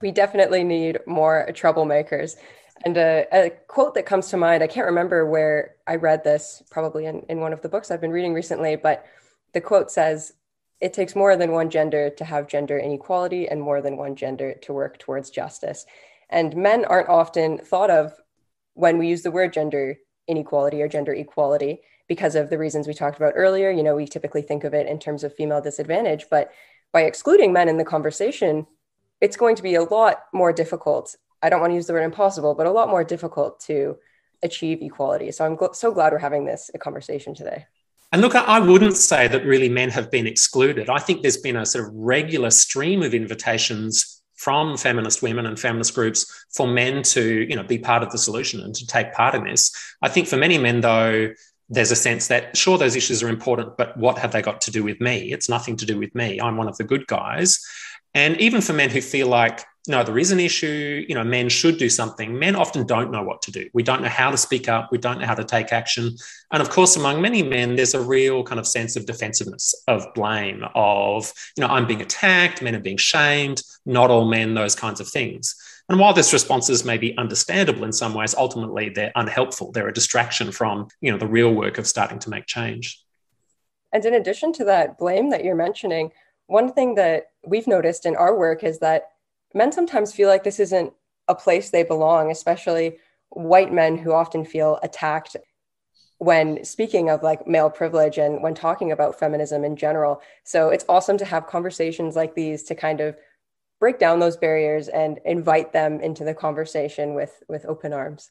We 0.00 0.12
definitely 0.12 0.62
need 0.62 1.00
more 1.06 1.48
troublemakers. 1.50 2.36
And 2.84 2.96
a, 2.96 3.26
a, 3.32 3.50
quote 3.68 3.94
that 3.94 4.06
comes 4.06 4.28
to 4.28 4.36
mind, 4.36 4.62
I 4.62 4.66
can't 4.66 4.86
remember 4.86 5.24
where 5.26 5.76
I 5.86 5.96
read 5.96 6.24
this, 6.24 6.62
probably 6.70 7.06
in, 7.06 7.24
in 7.28 7.40
one 7.40 7.52
of 7.52 7.62
the 7.62 7.68
books 7.68 7.90
I've 7.90 8.00
been 8.00 8.10
reading 8.10 8.34
recently, 8.34 8.76
but 8.76 9.06
the 9.52 9.60
quote 9.60 9.90
says, 9.90 10.32
It 10.80 10.92
takes 10.92 11.14
more 11.14 11.36
than 11.36 11.52
one 11.52 11.70
gender 11.70 12.10
to 12.10 12.24
have 12.24 12.48
gender 12.48 12.78
inequality 12.78 13.48
and 13.48 13.60
more 13.60 13.80
than 13.80 13.96
one 13.96 14.16
gender 14.16 14.54
to 14.62 14.72
work 14.72 14.98
towards 14.98 15.30
justice. 15.30 15.86
And 16.28 16.56
men 16.56 16.84
aren't 16.84 17.08
often 17.08 17.58
thought 17.58 17.90
of 17.90 18.14
when 18.74 18.98
we 18.98 19.08
use 19.08 19.22
the 19.22 19.30
word 19.30 19.52
gender 19.52 19.98
inequality 20.26 20.82
or 20.82 20.88
gender 20.88 21.12
equality 21.12 21.82
because 22.08 22.34
of 22.34 22.50
the 22.50 22.58
reasons 22.58 22.86
we 22.86 22.94
talked 22.94 23.16
about 23.16 23.34
earlier. 23.36 23.70
You 23.70 23.82
know, 23.82 23.94
we 23.94 24.06
typically 24.06 24.42
think 24.42 24.64
of 24.64 24.74
it 24.74 24.86
in 24.86 24.98
terms 24.98 25.24
of 25.24 25.34
female 25.34 25.60
disadvantage, 25.60 26.26
but 26.30 26.50
by 26.92 27.02
excluding 27.02 27.52
men 27.52 27.68
in 27.68 27.76
the 27.76 27.84
conversation, 27.84 28.66
it's 29.20 29.36
going 29.36 29.56
to 29.56 29.62
be 29.62 29.74
a 29.74 29.82
lot 29.82 30.24
more 30.32 30.52
difficult 30.52 31.16
I 31.42 31.48
don't 31.48 31.60
want 31.60 31.72
to 31.72 31.74
use 31.74 31.86
the 31.86 31.92
word 31.92 32.04
impossible, 32.04 32.54
but 32.54 32.66
a 32.66 32.70
lot 32.70 32.88
more 32.88 33.04
difficult 33.04 33.60
to 33.60 33.96
achieve 34.42 34.82
equality. 34.82 35.30
So 35.32 35.44
I'm 35.44 35.56
gl- 35.56 35.74
so 35.74 35.92
glad 35.92 36.12
we're 36.12 36.18
having 36.18 36.44
this 36.44 36.70
conversation 36.78 37.34
today. 37.34 37.66
And 38.12 38.20
look, 38.20 38.34
I 38.34 38.60
wouldn't 38.60 38.96
say 38.96 39.26
that 39.28 39.44
really 39.44 39.70
men 39.70 39.88
have 39.90 40.10
been 40.10 40.26
excluded. 40.26 40.90
I 40.90 40.98
think 40.98 41.22
there's 41.22 41.38
been 41.38 41.56
a 41.56 41.64
sort 41.64 41.86
of 41.86 41.94
regular 41.94 42.50
stream 42.50 43.02
of 43.02 43.14
invitations 43.14 44.22
from 44.36 44.76
feminist 44.76 45.22
women 45.22 45.46
and 45.46 45.58
feminist 45.58 45.94
groups 45.94 46.46
for 46.54 46.66
men 46.66 47.02
to, 47.04 47.46
you 47.48 47.56
know, 47.56 47.62
be 47.62 47.78
part 47.78 48.02
of 48.02 48.10
the 48.10 48.18
solution 48.18 48.60
and 48.60 48.74
to 48.74 48.86
take 48.86 49.12
part 49.14 49.34
in 49.34 49.44
this. 49.44 49.72
I 50.02 50.08
think 50.08 50.28
for 50.28 50.36
many 50.36 50.58
men, 50.58 50.80
though, 50.80 51.30
there's 51.70 51.90
a 51.90 51.96
sense 51.96 52.26
that 52.26 52.54
sure 52.54 52.76
those 52.76 52.96
issues 52.96 53.22
are 53.22 53.28
important, 53.28 53.78
but 53.78 53.96
what 53.96 54.18
have 54.18 54.32
they 54.32 54.42
got 54.42 54.60
to 54.62 54.70
do 54.70 54.82
with 54.84 55.00
me? 55.00 55.32
It's 55.32 55.48
nothing 55.48 55.76
to 55.76 55.86
do 55.86 55.96
with 55.96 56.14
me. 56.14 56.38
I'm 56.38 56.58
one 56.58 56.68
of 56.68 56.76
the 56.76 56.84
good 56.84 57.06
guys. 57.06 57.64
And 58.14 58.38
even 58.40 58.60
for 58.60 58.74
men 58.74 58.90
who 58.90 59.00
feel 59.00 59.28
like 59.28 59.64
no, 59.88 60.04
there 60.04 60.18
is 60.18 60.30
an 60.30 60.38
issue, 60.38 61.04
you 61.08 61.14
know, 61.14 61.24
men 61.24 61.48
should 61.48 61.76
do 61.76 61.88
something. 61.88 62.38
Men 62.38 62.54
often 62.54 62.86
don't 62.86 63.10
know 63.10 63.24
what 63.24 63.42
to 63.42 63.50
do. 63.50 63.68
We 63.74 63.82
don't 63.82 64.00
know 64.00 64.08
how 64.08 64.30
to 64.30 64.36
speak 64.36 64.68
up. 64.68 64.92
We 64.92 64.98
don't 64.98 65.18
know 65.18 65.26
how 65.26 65.34
to 65.34 65.44
take 65.44 65.72
action. 65.72 66.16
And 66.52 66.62
of 66.62 66.70
course, 66.70 66.96
among 66.96 67.20
many 67.20 67.42
men, 67.42 67.74
there's 67.74 67.94
a 67.94 68.00
real 68.00 68.44
kind 68.44 68.60
of 68.60 68.66
sense 68.66 68.94
of 68.94 69.06
defensiveness, 69.06 69.74
of 69.88 70.06
blame, 70.14 70.64
of, 70.76 71.32
you 71.56 71.62
know, 71.62 71.66
I'm 71.66 71.88
being 71.88 72.00
attacked, 72.00 72.62
men 72.62 72.76
are 72.76 72.80
being 72.80 72.96
shamed, 72.96 73.62
not 73.84 74.10
all 74.10 74.24
men, 74.24 74.54
those 74.54 74.76
kinds 74.76 75.00
of 75.00 75.08
things. 75.08 75.56
And 75.88 75.98
while 75.98 76.14
these 76.14 76.32
responses 76.32 76.84
may 76.84 76.96
be 76.96 77.16
understandable 77.18 77.84
in 77.84 77.92
some 77.92 78.14
ways, 78.14 78.36
ultimately 78.36 78.88
they're 78.88 79.12
unhelpful. 79.16 79.72
They're 79.72 79.88
a 79.88 79.92
distraction 79.92 80.52
from, 80.52 80.88
you 81.00 81.10
know, 81.10 81.18
the 81.18 81.26
real 81.26 81.52
work 81.52 81.78
of 81.78 81.88
starting 81.88 82.20
to 82.20 82.30
make 82.30 82.46
change. 82.46 83.02
And 83.92 84.04
in 84.04 84.14
addition 84.14 84.52
to 84.54 84.64
that 84.66 84.96
blame 84.96 85.30
that 85.30 85.44
you're 85.44 85.56
mentioning, 85.56 86.12
one 86.46 86.72
thing 86.72 86.94
that 86.94 87.26
we've 87.44 87.66
noticed 87.66 88.06
in 88.06 88.14
our 88.14 88.36
work 88.36 88.62
is 88.62 88.78
that 88.78 89.11
men 89.54 89.72
sometimes 89.72 90.12
feel 90.12 90.28
like 90.28 90.44
this 90.44 90.60
isn't 90.60 90.92
a 91.28 91.34
place 91.34 91.70
they 91.70 91.82
belong, 91.82 92.30
especially 92.30 92.98
white 93.30 93.72
men 93.72 93.96
who 93.96 94.12
often 94.12 94.44
feel 94.44 94.78
attacked 94.82 95.36
when 96.18 96.64
speaking 96.64 97.10
of 97.10 97.22
like 97.22 97.48
male 97.48 97.70
privilege 97.70 98.16
and 98.16 98.42
when 98.42 98.54
talking 98.54 98.92
about 98.92 99.18
feminism 99.18 99.64
in 99.64 99.74
general. 99.74 100.22
So 100.44 100.68
it's 100.68 100.84
awesome 100.88 101.18
to 101.18 101.24
have 101.24 101.48
conversations 101.48 102.14
like 102.14 102.34
these 102.34 102.62
to 102.64 102.74
kind 102.74 103.00
of 103.00 103.16
break 103.80 103.98
down 103.98 104.20
those 104.20 104.36
barriers 104.36 104.86
and 104.86 105.18
invite 105.24 105.72
them 105.72 106.00
into 106.00 106.22
the 106.22 106.34
conversation 106.34 107.14
with 107.14 107.42
with 107.48 107.66
open 107.66 107.92
arms. 107.92 108.30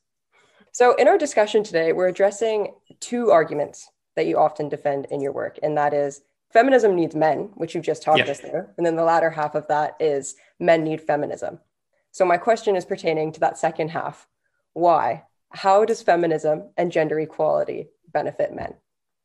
So 0.71 0.95
in 0.95 1.09
our 1.09 1.17
discussion 1.17 1.63
today, 1.63 1.91
we're 1.91 2.07
addressing 2.07 2.75
two 3.01 3.31
arguments 3.31 3.89
that 4.15 4.25
you 4.25 4.37
often 4.37 4.69
defend 4.69 5.07
in 5.11 5.19
your 5.19 5.33
work, 5.33 5.59
and 5.61 5.77
that 5.77 5.93
is 5.93 6.21
feminism 6.53 6.95
needs 6.95 7.15
men, 7.15 7.49
which 7.55 7.75
you've 7.75 7.83
just 7.83 8.03
talked 8.03 8.19
yeah. 8.19 8.31
us 8.31 8.39
through. 8.39 8.67
And 8.77 8.85
then 8.85 8.95
the 8.95 9.03
latter 9.03 9.29
half 9.29 9.55
of 9.55 9.67
that 9.67 9.95
is 9.99 10.35
men 10.59 10.83
need 10.83 11.01
feminism. 11.01 11.59
So 12.11 12.25
my 12.25 12.37
question 12.37 12.75
is 12.75 12.85
pertaining 12.85 13.31
to 13.33 13.39
that 13.41 13.57
second 13.57 13.89
half. 13.89 14.27
Why? 14.73 15.23
how 15.51 15.85
does 15.85 16.01
feminism 16.01 16.69
and 16.77 16.91
gender 16.91 17.19
equality 17.19 17.89
benefit 18.11 18.53
men? 18.53 18.73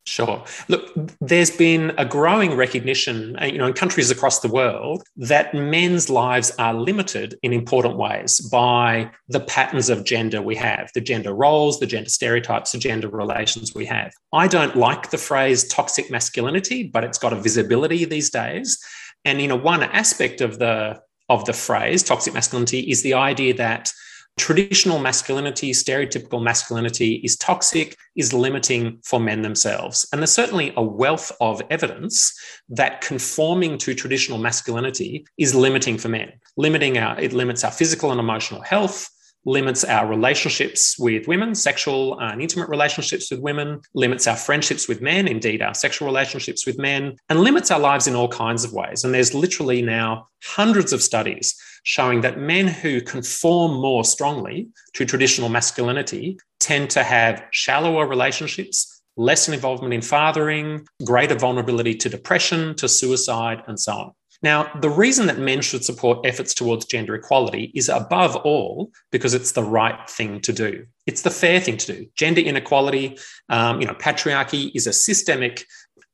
Sure. 0.07 0.45
Look, 0.69 0.93
there's 1.21 1.51
been 1.51 1.93
a 1.99 2.05
growing 2.05 2.55
recognition, 2.55 3.37
uh, 3.43 3.47
you 3.47 3.59
know, 3.59 3.67
in 3.67 3.73
countries 3.73 4.09
across 4.09 4.39
the 4.39 4.49
world 4.49 5.03
that 5.17 5.53
men's 5.53 6.09
lives 6.09 6.53
are 6.61 6.75
limited 6.75 7.37
in 7.43 7.53
important 7.53 7.97
ways 7.97 8.39
by 8.49 9.11
the 9.29 9.41
patterns 9.41 9.91
of 9.91 10.05
gender 10.05 10.41
we 10.41 10.55
have, 10.55 10.91
the 10.95 11.01
gender 11.01 11.35
roles, 11.35 11.81
the 11.81 11.87
gender 11.87 12.09
stereotypes, 12.09 12.71
the 12.71 12.79
gender 12.79 13.09
relations 13.09 13.75
we 13.75 13.85
have. 13.85 14.13
I 14.33 14.47
don't 14.47 14.77
like 14.77 15.11
the 15.11 15.19
phrase 15.19 15.67
toxic 15.67 16.09
masculinity, 16.09 16.85
but 16.85 17.03
it's 17.03 17.19
got 17.19 17.33
a 17.33 17.41
visibility 17.41 18.05
these 18.05 18.31
days. 18.31 18.79
And 19.25 19.43
you 19.43 19.49
know, 19.49 19.57
one 19.57 19.83
aspect 19.83 20.41
of 20.41 20.61
the 20.61 21.01
of 21.29 21.45
the 21.47 21.53
phrase 21.53 22.05
toxic 22.05 22.33
masculinity 22.33 22.81
is 22.81 23.03
the 23.03 23.15
idea 23.15 23.55
that 23.55 23.93
traditional 24.39 24.99
masculinity, 24.99 25.73
stereotypical 25.73 26.43
masculinity 26.43 27.15
is 27.25 27.37
toxic, 27.37 27.97
is 28.17 28.33
limiting 28.33 28.99
for 29.03 29.19
men 29.19 29.43
themselves. 29.43 30.07
And 30.13 30.21
there's 30.21 30.33
certainly 30.33 30.73
a 30.77 30.83
wealth 30.83 31.33
of 31.41 31.63
evidence 31.71 32.39
that 32.69 33.01
conforming 33.01 33.79
to 33.79 33.95
traditional 33.95 34.39
masculinity 34.39 35.27
is 35.39 35.55
limiting 35.55 35.97
for 35.97 36.09
men, 36.09 36.33
limiting 36.57 36.99
our, 36.99 37.19
it 37.19 37.33
limits 37.33 37.65
our 37.65 37.71
physical 37.71 38.11
and 38.11 38.21
emotional 38.21 38.61
health, 38.61 39.11
limits 39.47 39.85
our 39.85 40.07
relationships 40.07 40.99
with 40.99 41.27
women, 41.29 41.55
sexual 41.55 42.21
and 42.21 42.43
intimate 42.43 42.69
relationships 42.69 43.31
with 43.31 43.41
women, 43.41 43.81
limits 43.95 44.27
our 44.27 44.37
friendships 44.37 44.89
with 44.89 45.01
men, 45.01 45.27
indeed 45.29 45.63
our 45.63 45.73
sexual 45.73 46.07
relationships 46.07 46.67
with 46.67 46.79
men, 46.79 47.17
and 47.29 47.41
limits 47.41 47.71
our 47.71 47.79
lives 47.79 48.07
in 48.07 48.15
all 48.15 48.29
kinds 48.29 48.65
of 48.65 48.73
ways. 48.73 49.05
And 49.05 49.15
there's 49.15 49.33
literally 49.33 49.81
now 49.81 50.29
hundreds 50.45 50.93
of 50.93 51.01
studies 51.01 51.55
showing 51.85 52.21
that 52.21 52.39
men 52.39 52.67
who 52.67 53.01
conform 53.01 53.81
more 53.81 54.05
strongly 54.05 54.69
to 54.95 55.07
traditional 55.07 55.49
masculinity 55.49 56.37
tend 56.59 56.91
to 56.91 57.05
have 57.05 57.45
shallower 57.53 58.07
relationships, 58.09 59.01
less 59.17 59.49
involvement 59.49 59.95
in 59.95 60.03
fathering, 60.03 60.85
greater 61.05 61.37
vulnerability 61.37 61.95
to 61.95 62.09
depression, 62.09 62.75
to 62.75 62.89
suicide, 62.89 63.63
and 63.69 63.79
so 63.79 63.93
on. 63.93 64.13
Now, 64.43 64.71
the 64.81 64.91
reason 64.91 65.27
that 65.27 65.39
men 65.39 65.61
should 65.61 65.85
support 65.85 66.27
efforts 66.27 66.55
towards 66.55 66.85
gender 66.85 67.15
equality 67.15 67.73
is 67.75 67.89
above 67.89 68.37
all 68.37 68.91
because 69.11 69.35
it's 69.35 69.53
the 69.53 69.63
right 69.63 70.09
thing 70.09 70.41
to 70.43 70.53
do. 70.53 70.87
It's 71.07 71.23
the 71.23 71.31
fair 71.31 71.61
thing 71.61 71.77
to 71.79 71.87
do. 71.87 72.07
Gender 72.17 72.41
inequality, 72.41 73.19
um, 73.49 73.81
you 73.81 73.87
know, 73.87 73.95
patriarchy 73.95 74.71
is 74.75 74.87
a 74.87 74.93
systemic 74.93 75.67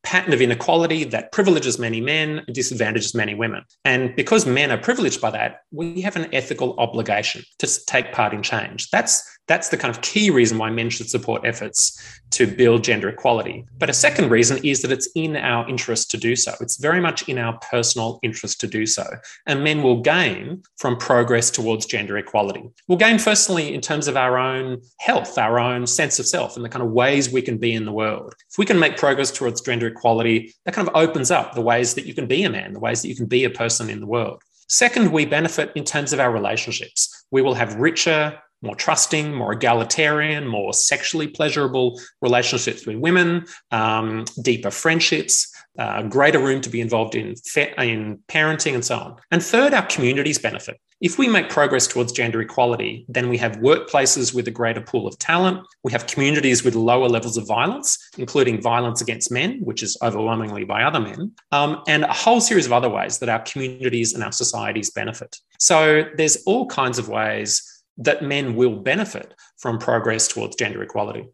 pattern 0.03 0.33
of 0.33 0.41
inequality 0.41 1.05
that 1.05 1.31
privileges 1.33 1.79
many 1.79 2.01
men 2.01 2.43
and 2.47 2.55
disadvantages 2.55 3.15
many 3.15 3.35
women. 3.35 3.65
And 3.85 4.15
because 4.17 4.47
men 4.47 4.71
are 4.71 4.79
privileged 4.79 5.21
by 5.21 5.31
that, 5.31 5.61
we 5.71 6.01
have 6.01 6.17
an 6.17 6.29
ethical 6.35 6.75
obligation 6.79 7.43
to 7.61 7.85
take 7.87 8.13
part 8.13 8.35
in 8.35 8.43
change. 8.43 8.91
That's 8.91 9.23
that's 9.49 9.69
the 9.69 9.77
kind 9.77 9.95
of 9.95 10.03
key 10.03 10.31
reason 10.31 10.59
why 10.59 10.71
men 10.71 10.89
should 10.89 11.11
support 11.11 11.45
efforts 11.45 12.21
to 12.31 12.47
build 12.47 12.85
gender 12.85 13.09
equality. 13.09 13.65
But 13.79 13.91
a 13.91 13.95
second 13.95 14.31
reason 14.31 14.65
is 14.65 14.83
that 14.83 14.93
it's 14.93 15.09
in 15.15 15.37
our 15.37 15.69
interest 15.69 16.11
to 16.13 16.17
do 16.17 16.37
so. 16.37 16.55
It's 16.61 16.77
very 16.77 17.01
much 17.01 17.29
in 17.29 17.39
our 17.39 17.59
personal 17.59 18.21
interest 18.23 18.61
to 18.61 18.67
do 18.67 18.87
so. 18.87 19.05
And 19.47 19.65
men 19.65 19.83
will 19.83 20.01
gain 20.01 20.63
from 20.79 20.97
progress 20.97 21.51
towards 21.51 21.87
gender 21.87 22.17
equality. 22.19 22.63
We'll 22.89 22.99
gain, 22.99 23.19
firstly, 23.19 23.75
in 23.75 23.81
terms 23.81 24.09
of 24.09 24.17
our 24.17 24.39
own 24.39 24.81
health, 25.01 25.37
our 25.37 25.59
own 25.59 25.87
sense 25.87 26.19
of 26.19 26.27
self, 26.27 26.57
and 26.57 26.65
the 26.65 26.69
kind 26.69 26.85
of 26.85 26.93
ways 26.93 27.31
we 27.31 27.43
can 27.43 27.59
be 27.59 27.75
in 27.75 27.85
the 27.85 27.93
world. 27.93 28.35
If 28.51 28.59
we 28.59 28.67
can 28.67 28.79
make 28.79 28.97
progress 28.97 29.31
towards 29.31 29.61
gender 29.61 29.89
equality, 29.89 30.55
that 30.65 30.75
kind 30.75 30.89
of 30.89 30.95
opens 30.95 31.31
up 31.31 31.55
the 31.55 31.61
ways 31.61 31.95
that 31.95 32.07
you 32.07 32.15
can 32.15 32.27
be 32.27 32.45
a 32.45 32.51
man, 32.51 32.73
the 32.73 32.81
ways 32.81 33.03
that 33.03 33.09
you 33.09 33.17
can 33.17 33.27
be 33.27 33.45
a 33.45 33.51
person 33.51 33.91
in 33.91 34.01
the 34.01 34.07
world. 34.07 34.41
Second, 34.69 35.13
we 35.13 35.27
benefit 35.27 35.71
in 35.75 35.85
terms 35.85 36.15
of 36.15 36.21
our 36.21 36.33
relationships. 36.33 37.27
We 37.31 37.43
will 37.43 37.53
have 37.55 37.75
richer, 37.75 38.39
more 38.63 38.75
trusting, 38.75 39.35
more 39.35 39.53
egalitarian, 39.53 40.47
more 40.47 40.73
sexually 40.73 41.27
pleasurable 41.27 42.01
relationships 42.21 42.87
with 42.87 42.97
women, 42.97 43.45
um, 43.71 44.25
deeper 44.41 44.71
friendships, 44.71 45.53
uh, 45.79 46.03
greater 46.03 46.39
room 46.39 46.61
to 46.61 46.71
be 46.71 46.81
involved 46.81 47.15
in, 47.15 47.35
in 47.79 48.19
parenting, 48.29 48.75
and 48.75 48.85
so 48.85 48.97
on. 48.97 49.17
And 49.31 49.43
third, 49.43 49.75
our 49.75 49.87
communities 49.87 50.39
benefit. 50.39 50.81
If 51.01 51.19
we 51.19 51.27
make 51.27 51.51
progress 51.51 51.89
towards 51.89 52.13
gender 52.13 52.41
equality, 52.41 53.05
then 53.09 53.29
we 53.29 53.37
have 53.39 53.57
workplaces 53.57 54.33
with 54.33 54.47
a 54.47 54.53
greater 54.53 54.81
pool 54.81 55.09
of 55.09 55.19
talent. 55.19 55.67
We 55.83 55.91
have 55.91 56.07
communities 56.07 56.63
with 56.63 56.77
lower 56.77 57.09
levels 57.09 57.37
of 57.37 57.49
violence, 57.49 57.99
including 58.19 58.63
violence 58.63 59.01
against 59.01 59.33
men, 59.33 59.59
which 59.65 59.83
is 59.83 59.97
overwhelmingly 60.01 60.63
by 60.63 60.85
other 60.85 61.01
men, 61.01 61.33
um, 61.51 61.83
and 61.89 62.05
a 62.05 62.13
whole 62.13 62.41
series 62.41 62.67
of 62.67 62.73
other 62.73 62.89
ways 62.89 63.19
that 63.19 63.29
our 63.29 63.41
communities 63.41 64.15
and 64.15 64.23
our 64.23 64.31
societies 64.31 64.91
benefit. 64.91 65.39
So 65.59 66.05
there's 66.17 66.37
all 66.45 66.67
kinds 66.67 66.99
of 66.99 67.09
ways 67.09 67.72
that 67.99 68.23
men 68.23 68.57
will 68.57 68.77
benefit 68.77 69.35
from 69.59 69.79
progress 69.79 70.29
towards 70.29 70.57
gender 70.57 70.83
equality. 70.83 71.29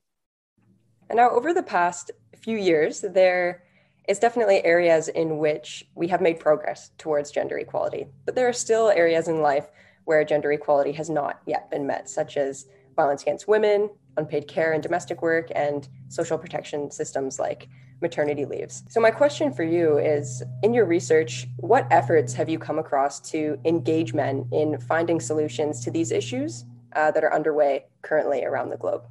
And 1.09 1.17
now, 1.17 1.31
over 1.31 1.55
the 1.55 1.63
past 1.63 2.11
few 2.37 2.57
years, 2.57 3.01
there 3.01 3.65
is 4.09 4.19
definitely 4.19 4.65
areas 4.65 5.09
in 5.09 5.39
which 5.39 5.85
we 5.95 6.09
have 6.09 6.21
made 6.21 6.41
progress 6.41 6.91
towards 6.99 7.31
gender 7.31 7.59
equality, 7.59 8.07
but 8.25 8.35
there 8.35 8.49
are 8.49 8.55
still 8.55 8.89
areas 8.91 9.29
in 9.29 9.41
life 9.41 9.69
where 10.05 10.25
gender 10.25 10.51
equality 10.53 10.93
has 10.93 11.11
not 11.11 11.41
yet 11.47 11.71
been 11.71 11.87
met, 11.87 12.09
such 12.09 12.37
as 12.37 12.67
violence 12.97 13.23
against 13.23 13.47
women, 13.47 13.91
unpaid 14.19 14.49
care 14.49 14.73
and 14.73 14.83
domestic 14.83 15.23
work, 15.23 15.49
and 15.55 15.89
social 16.09 16.37
protection 16.37 16.91
systems 16.91 17.39
like 17.39 17.69
maternity 18.01 18.45
leaves. 18.45 18.85
So, 18.89 19.01
my 19.01 19.11
question 19.11 19.53
for 19.53 19.65
you 19.65 19.99
is 19.99 20.43
in 20.63 20.75
your 20.75 20.85
research, 20.85 21.47
what 21.57 21.87
efforts 21.91 22.35
have 22.35 22.49
you 22.49 22.59
come 22.59 22.79
across 22.79 23.21
to 23.31 23.59
engage 23.65 24.13
men 24.15 24.49
in 24.53 24.79
finding 24.81 25.21
solutions 25.21 25.83
to 25.85 25.91
these 25.91 26.13
issues 26.13 26.65
uh, 26.95 27.11
that 27.13 27.25
are 27.25 27.33
underway 27.33 27.87
currently 28.03 28.45
around 28.45 28.71
the 28.71 28.77
globe? 28.77 29.05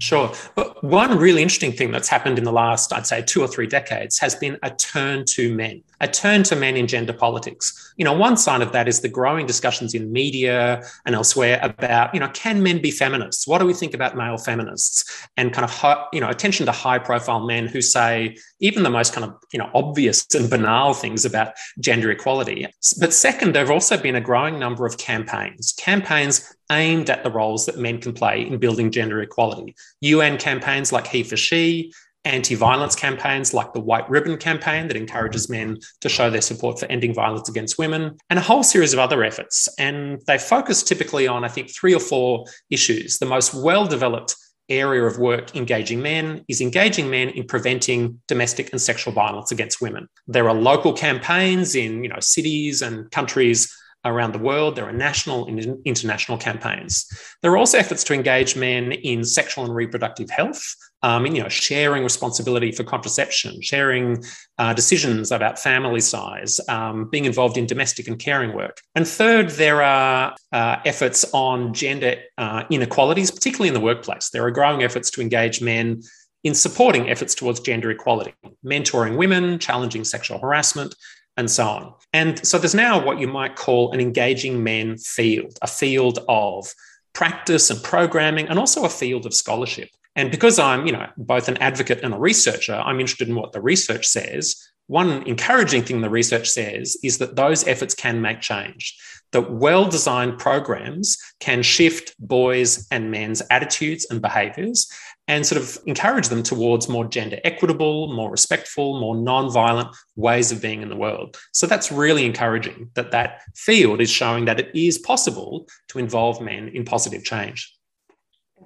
Sure. 0.00 0.32
But 0.54 0.82
one 0.84 1.18
really 1.18 1.42
interesting 1.42 1.72
thing 1.72 1.90
that's 1.90 2.08
happened 2.08 2.38
in 2.38 2.44
the 2.44 2.52
last, 2.52 2.92
I'd 2.92 3.06
say, 3.06 3.20
two 3.20 3.42
or 3.42 3.48
three 3.48 3.66
decades 3.66 4.18
has 4.20 4.34
been 4.36 4.56
a 4.62 4.70
turn 4.70 5.24
to 5.30 5.52
men, 5.52 5.82
a 6.00 6.06
turn 6.06 6.44
to 6.44 6.56
men 6.56 6.76
in 6.76 6.86
gender 6.86 7.12
politics. 7.12 7.94
You 7.96 8.04
know, 8.04 8.12
one 8.12 8.36
sign 8.36 8.62
of 8.62 8.70
that 8.72 8.86
is 8.86 9.00
the 9.00 9.08
growing 9.08 9.44
discussions 9.44 9.94
in 9.94 10.12
media 10.12 10.84
and 11.04 11.16
elsewhere 11.16 11.58
about, 11.62 12.14
you 12.14 12.20
know, 12.20 12.28
can 12.28 12.62
men 12.62 12.80
be 12.80 12.92
feminists? 12.92 13.48
What 13.48 13.58
do 13.58 13.66
we 13.66 13.74
think 13.74 13.92
about 13.92 14.16
male 14.16 14.38
feminists? 14.38 15.26
And 15.36 15.52
kind 15.52 15.64
of, 15.64 16.04
you 16.12 16.20
know, 16.20 16.28
attention 16.28 16.66
to 16.66 16.72
high 16.72 17.00
profile 17.00 17.44
men 17.44 17.66
who 17.66 17.82
say 17.82 18.36
even 18.60 18.84
the 18.84 18.90
most 18.90 19.12
kind 19.12 19.24
of, 19.24 19.34
you 19.52 19.58
know, 19.58 19.68
obvious 19.74 20.24
and 20.32 20.48
banal 20.48 20.94
things 20.94 21.24
about 21.24 21.54
gender 21.80 22.12
equality. 22.12 22.68
But 23.00 23.12
second, 23.12 23.52
there 23.52 23.64
have 23.64 23.70
also 23.72 24.00
been 24.00 24.14
a 24.14 24.20
growing 24.20 24.60
number 24.60 24.86
of 24.86 24.96
campaigns, 24.96 25.72
campaigns 25.72 26.54
aimed 26.70 27.10
at 27.10 27.22
the 27.22 27.30
roles 27.30 27.66
that 27.66 27.78
men 27.78 28.00
can 28.00 28.12
play 28.12 28.46
in 28.46 28.58
building 28.58 28.90
gender 28.90 29.20
equality. 29.22 29.74
UN 30.00 30.38
campaigns 30.38 30.92
like 30.92 31.06
He 31.06 31.22
for 31.22 31.36
She, 31.36 31.92
anti 32.24 32.54
violence 32.54 32.94
campaigns 32.94 33.54
like 33.54 33.72
the 33.72 33.80
White 33.80 34.08
Ribbon 34.10 34.36
campaign 34.36 34.88
that 34.88 34.96
encourages 34.96 35.48
men 35.48 35.78
to 36.00 36.08
show 36.08 36.30
their 36.30 36.40
support 36.40 36.78
for 36.78 36.86
ending 36.86 37.14
violence 37.14 37.48
against 37.48 37.78
women, 37.78 38.16
and 38.30 38.38
a 38.38 38.42
whole 38.42 38.62
series 38.62 38.92
of 38.92 38.98
other 38.98 39.24
efforts. 39.24 39.68
And 39.78 40.20
they 40.26 40.38
focus 40.38 40.82
typically 40.82 41.26
on, 41.26 41.44
I 41.44 41.48
think, 41.48 41.70
three 41.74 41.94
or 41.94 42.00
four 42.00 42.44
issues. 42.70 43.18
The 43.18 43.26
most 43.26 43.54
well 43.54 43.86
developed 43.86 44.36
area 44.68 45.02
of 45.02 45.18
work 45.18 45.56
engaging 45.56 46.02
men 46.02 46.44
is 46.46 46.60
engaging 46.60 47.08
men 47.08 47.30
in 47.30 47.46
preventing 47.46 48.20
domestic 48.28 48.70
and 48.72 48.80
sexual 48.80 49.14
violence 49.14 49.50
against 49.50 49.80
women. 49.80 50.06
There 50.26 50.46
are 50.48 50.54
local 50.54 50.92
campaigns 50.92 51.74
in 51.74 52.04
you 52.04 52.10
know, 52.10 52.20
cities 52.20 52.82
and 52.82 53.10
countries 53.10 53.74
around 54.04 54.32
the 54.32 54.38
world. 54.38 54.76
There 54.76 54.86
are 54.86 54.92
national 54.92 55.46
and 55.46 55.78
international 55.84 56.38
campaigns. 56.38 57.06
There 57.42 57.52
are 57.52 57.56
also 57.56 57.78
efforts 57.78 58.04
to 58.04 58.14
engage 58.14 58.56
men 58.56 58.92
in 58.92 59.24
sexual 59.24 59.64
and 59.64 59.74
reproductive 59.74 60.30
health, 60.30 60.62
um, 61.02 61.26
you 61.26 61.42
know, 61.42 61.48
sharing 61.48 62.02
responsibility 62.02 62.72
for 62.72 62.84
contraception, 62.84 63.60
sharing 63.62 64.22
uh, 64.58 64.72
decisions 64.72 65.30
about 65.30 65.58
family 65.58 66.00
size, 66.00 66.60
um, 66.68 67.08
being 67.10 67.24
involved 67.24 67.56
in 67.56 67.66
domestic 67.66 68.08
and 68.08 68.18
caring 68.18 68.54
work. 68.54 68.80
And 68.94 69.06
third, 69.06 69.50
there 69.50 69.82
are 69.82 70.34
uh, 70.52 70.76
efforts 70.84 71.24
on 71.32 71.74
gender 71.74 72.16
uh, 72.36 72.64
inequalities, 72.70 73.30
particularly 73.30 73.68
in 73.68 73.74
the 73.74 73.80
workplace. 73.80 74.30
There 74.30 74.44
are 74.44 74.50
growing 74.50 74.82
efforts 74.82 75.10
to 75.12 75.20
engage 75.20 75.60
men 75.60 76.02
in 76.44 76.54
supporting 76.54 77.10
efforts 77.10 77.34
towards 77.34 77.60
gender 77.60 77.90
equality, 77.90 78.32
mentoring 78.64 79.16
women, 79.16 79.58
challenging 79.58 80.04
sexual 80.04 80.38
harassment, 80.38 80.94
and 81.38 81.50
so 81.50 81.66
on. 81.66 81.94
And 82.12 82.46
so 82.46 82.58
there's 82.58 82.74
now 82.74 83.02
what 83.02 83.20
you 83.20 83.28
might 83.28 83.56
call 83.56 83.92
an 83.92 84.00
engaging 84.00 84.62
men 84.62 84.98
field, 84.98 85.56
a 85.62 85.66
field 85.66 86.18
of 86.28 86.74
practice 87.14 87.70
and 87.70 87.82
programming, 87.82 88.48
and 88.48 88.58
also 88.58 88.84
a 88.84 88.90
field 88.90 89.24
of 89.24 89.32
scholarship. 89.32 89.88
And 90.16 90.30
because 90.30 90.58
I'm, 90.58 90.84
you 90.84 90.92
know, 90.92 91.06
both 91.16 91.48
an 91.48 91.56
advocate 91.58 92.00
and 92.02 92.12
a 92.12 92.18
researcher, 92.18 92.74
I'm 92.74 92.98
interested 92.98 93.28
in 93.28 93.36
what 93.36 93.52
the 93.52 93.60
research 93.60 94.06
says. 94.06 94.56
One 94.88 95.22
encouraging 95.28 95.84
thing 95.84 96.00
the 96.00 96.10
research 96.10 96.48
says 96.48 96.96
is 97.04 97.18
that 97.18 97.36
those 97.36 97.66
efforts 97.68 97.94
can 97.94 98.20
make 98.20 98.40
change, 98.40 98.98
that 99.32 99.52
well 99.52 99.84
designed 99.84 100.38
programs 100.38 101.18
can 101.38 101.62
shift 101.62 102.16
boys' 102.18 102.88
and 102.90 103.10
men's 103.12 103.42
attitudes 103.50 104.06
and 104.10 104.20
behaviors 104.20 104.90
and 105.28 105.46
sort 105.46 105.60
of 105.60 105.78
encourage 105.86 106.28
them 106.28 106.42
towards 106.42 106.88
more 106.88 107.04
gender 107.04 107.38
equitable, 107.44 108.12
more 108.14 108.30
respectful, 108.30 108.98
more 108.98 109.14
non-violent 109.14 109.94
ways 110.16 110.50
of 110.50 110.60
being 110.60 110.80
in 110.80 110.88
the 110.88 110.96
world. 110.96 111.38
So 111.52 111.66
that's 111.66 111.92
really 111.92 112.24
encouraging 112.24 112.90
that 112.94 113.10
that 113.10 113.42
field 113.54 114.00
is 114.00 114.10
showing 114.10 114.46
that 114.46 114.58
it 114.58 114.74
is 114.74 114.98
possible 114.98 115.68
to 115.88 115.98
involve 115.98 116.40
men 116.40 116.68
in 116.68 116.84
positive 116.84 117.22
change. 117.22 117.74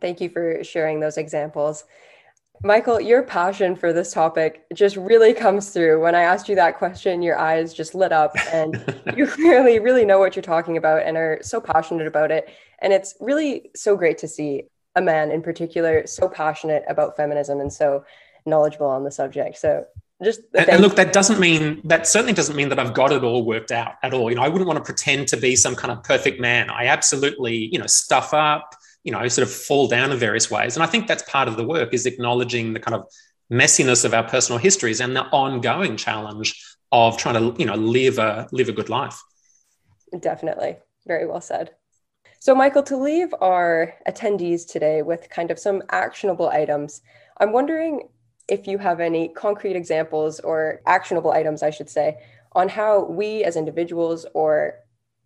Thank 0.00 0.20
you 0.20 0.30
for 0.30 0.62
sharing 0.64 1.00
those 1.00 1.18
examples. 1.18 1.84
Michael, 2.64 3.00
your 3.00 3.24
passion 3.24 3.74
for 3.74 3.92
this 3.92 4.12
topic 4.12 4.64
just 4.72 4.96
really 4.96 5.34
comes 5.34 5.70
through. 5.70 6.00
When 6.00 6.14
I 6.14 6.22
asked 6.22 6.48
you 6.48 6.54
that 6.54 6.78
question, 6.78 7.20
your 7.20 7.36
eyes 7.36 7.74
just 7.74 7.92
lit 7.92 8.12
up, 8.12 8.36
and 8.52 9.02
you 9.16 9.26
clearly 9.26 9.80
really 9.80 10.04
know 10.04 10.20
what 10.20 10.36
you're 10.36 10.44
talking 10.44 10.76
about 10.76 11.02
and 11.02 11.16
are 11.16 11.40
so 11.42 11.60
passionate 11.60 12.06
about 12.06 12.30
it. 12.30 12.48
And 12.80 12.92
it's 12.92 13.14
really 13.18 13.70
so 13.74 13.96
great 13.96 14.18
to 14.18 14.28
see 14.28 14.64
a 14.94 15.02
man 15.02 15.30
in 15.30 15.42
particular 15.42 16.06
so 16.06 16.28
passionate 16.28 16.84
about 16.88 17.16
feminism 17.16 17.60
and 17.60 17.72
so 17.72 18.04
knowledgeable 18.46 18.86
on 18.86 19.04
the 19.04 19.10
subject. 19.10 19.56
So 19.58 19.86
just 20.22 20.40
and, 20.54 20.68
and, 20.68 20.80
look, 20.80 20.94
that 20.96 21.12
doesn't 21.12 21.40
mean 21.40 21.80
that 21.84 22.06
certainly 22.06 22.32
doesn't 22.32 22.54
mean 22.54 22.68
that 22.68 22.78
I've 22.78 22.94
got 22.94 23.12
it 23.12 23.24
all 23.24 23.44
worked 23.44 23.72
out 23.72 23.94
at 24.02 24.14
all. 24.14 24.30
You 24.30 24.36
know, 24.36 24.42
I 24.42 24.48
wouldn't 24.48 24.68
want 24.68 24.78
to 24.78 24.84
pretend 24.84 25.28
to 25.28 25.36
be 25.36 25.56
some 25.56 25.74
kind 25.74 25.90
of 25.90 26.04
perfect 26.04 26.40
man. 26.40 26.70
I 26.70 26.86
absolutely, 26.86 27.68
you 27.72 27.78
know, 27.78 27.86
stuff 27.86 28.32
up, 28.32 28.74
you 29.02 29.12
know, 29.12 29.26
sort 29.28 29.46
of 29.48 29.52
fall 29.52 29.88
down 29.88 30.12
in 30.12 30.18
various 30.18 30.50
ways. 30.50 30.76
And 30.76 30.82
I 30.82 30.86
think 30.86 31.08
that's 31.08 31.24
part 31.24 31.48
of 31.48 31.56
the 31.56 31.66
work 31.66 31.92
is 31.92 32.06
acknowledging 32.06 32.72
the 32.72 32.80
kind 32.80 32.94
of 32.94 33.06
messiness 33.52 34.04
of 34.04 34.14
our 34.14 34.22
personal 34.22 34.58
histories 34.58 35.00
and 35.00 35.16
the 35.16 35.24
ongoing 35.26 35.96
challenge 35.96 36.62
of 36.92 37.16
trying 37.16 37.34
to, 37.34 37.58
you 37.58 37.66
know, 37.66 37.74
live 37.74 38.18
a 38.18 38.48
live 38.52 38.68
a 38.68 38.72
good 38.72 38.88
life. 38.88 39.20
Definitely. 40.18 40.76
Very 41.06 41.26
well 41.26 41.40
said. 41.40 41.70
So, 42.44 42.56
Michael, 42.56 42.82
to 42.82 42.96
leave 42.96 43.32
our 43.40 43.94
attendees 44.04 44.66
today 44.66 45.02
with 45.02 45.30
kind 45.30 45.52
of 45.52 45.60
some 45.60 45.80
actionable 45.90 46.48
items, 46.48 47.00
I'm 47.38 47.52
wondering 47.52 48.08
if 48.48 48.66
you 48.66 48.78
have 48.78 48.98
any 48.98 49.28
concrete 49.28 49.76
examples 49.76 50.40
or 50.40 50.80
actionable 50.84 51.30
items, 51.30 51.62
I 51.62 51.70
should 51.70 51.88
say, 51.88 52.18
on 52.50 52.68
how 52.68 53.04
we 53.04 53.44
as 53.44 53.54
individuals 53.54 54.26
or 54.34 54.80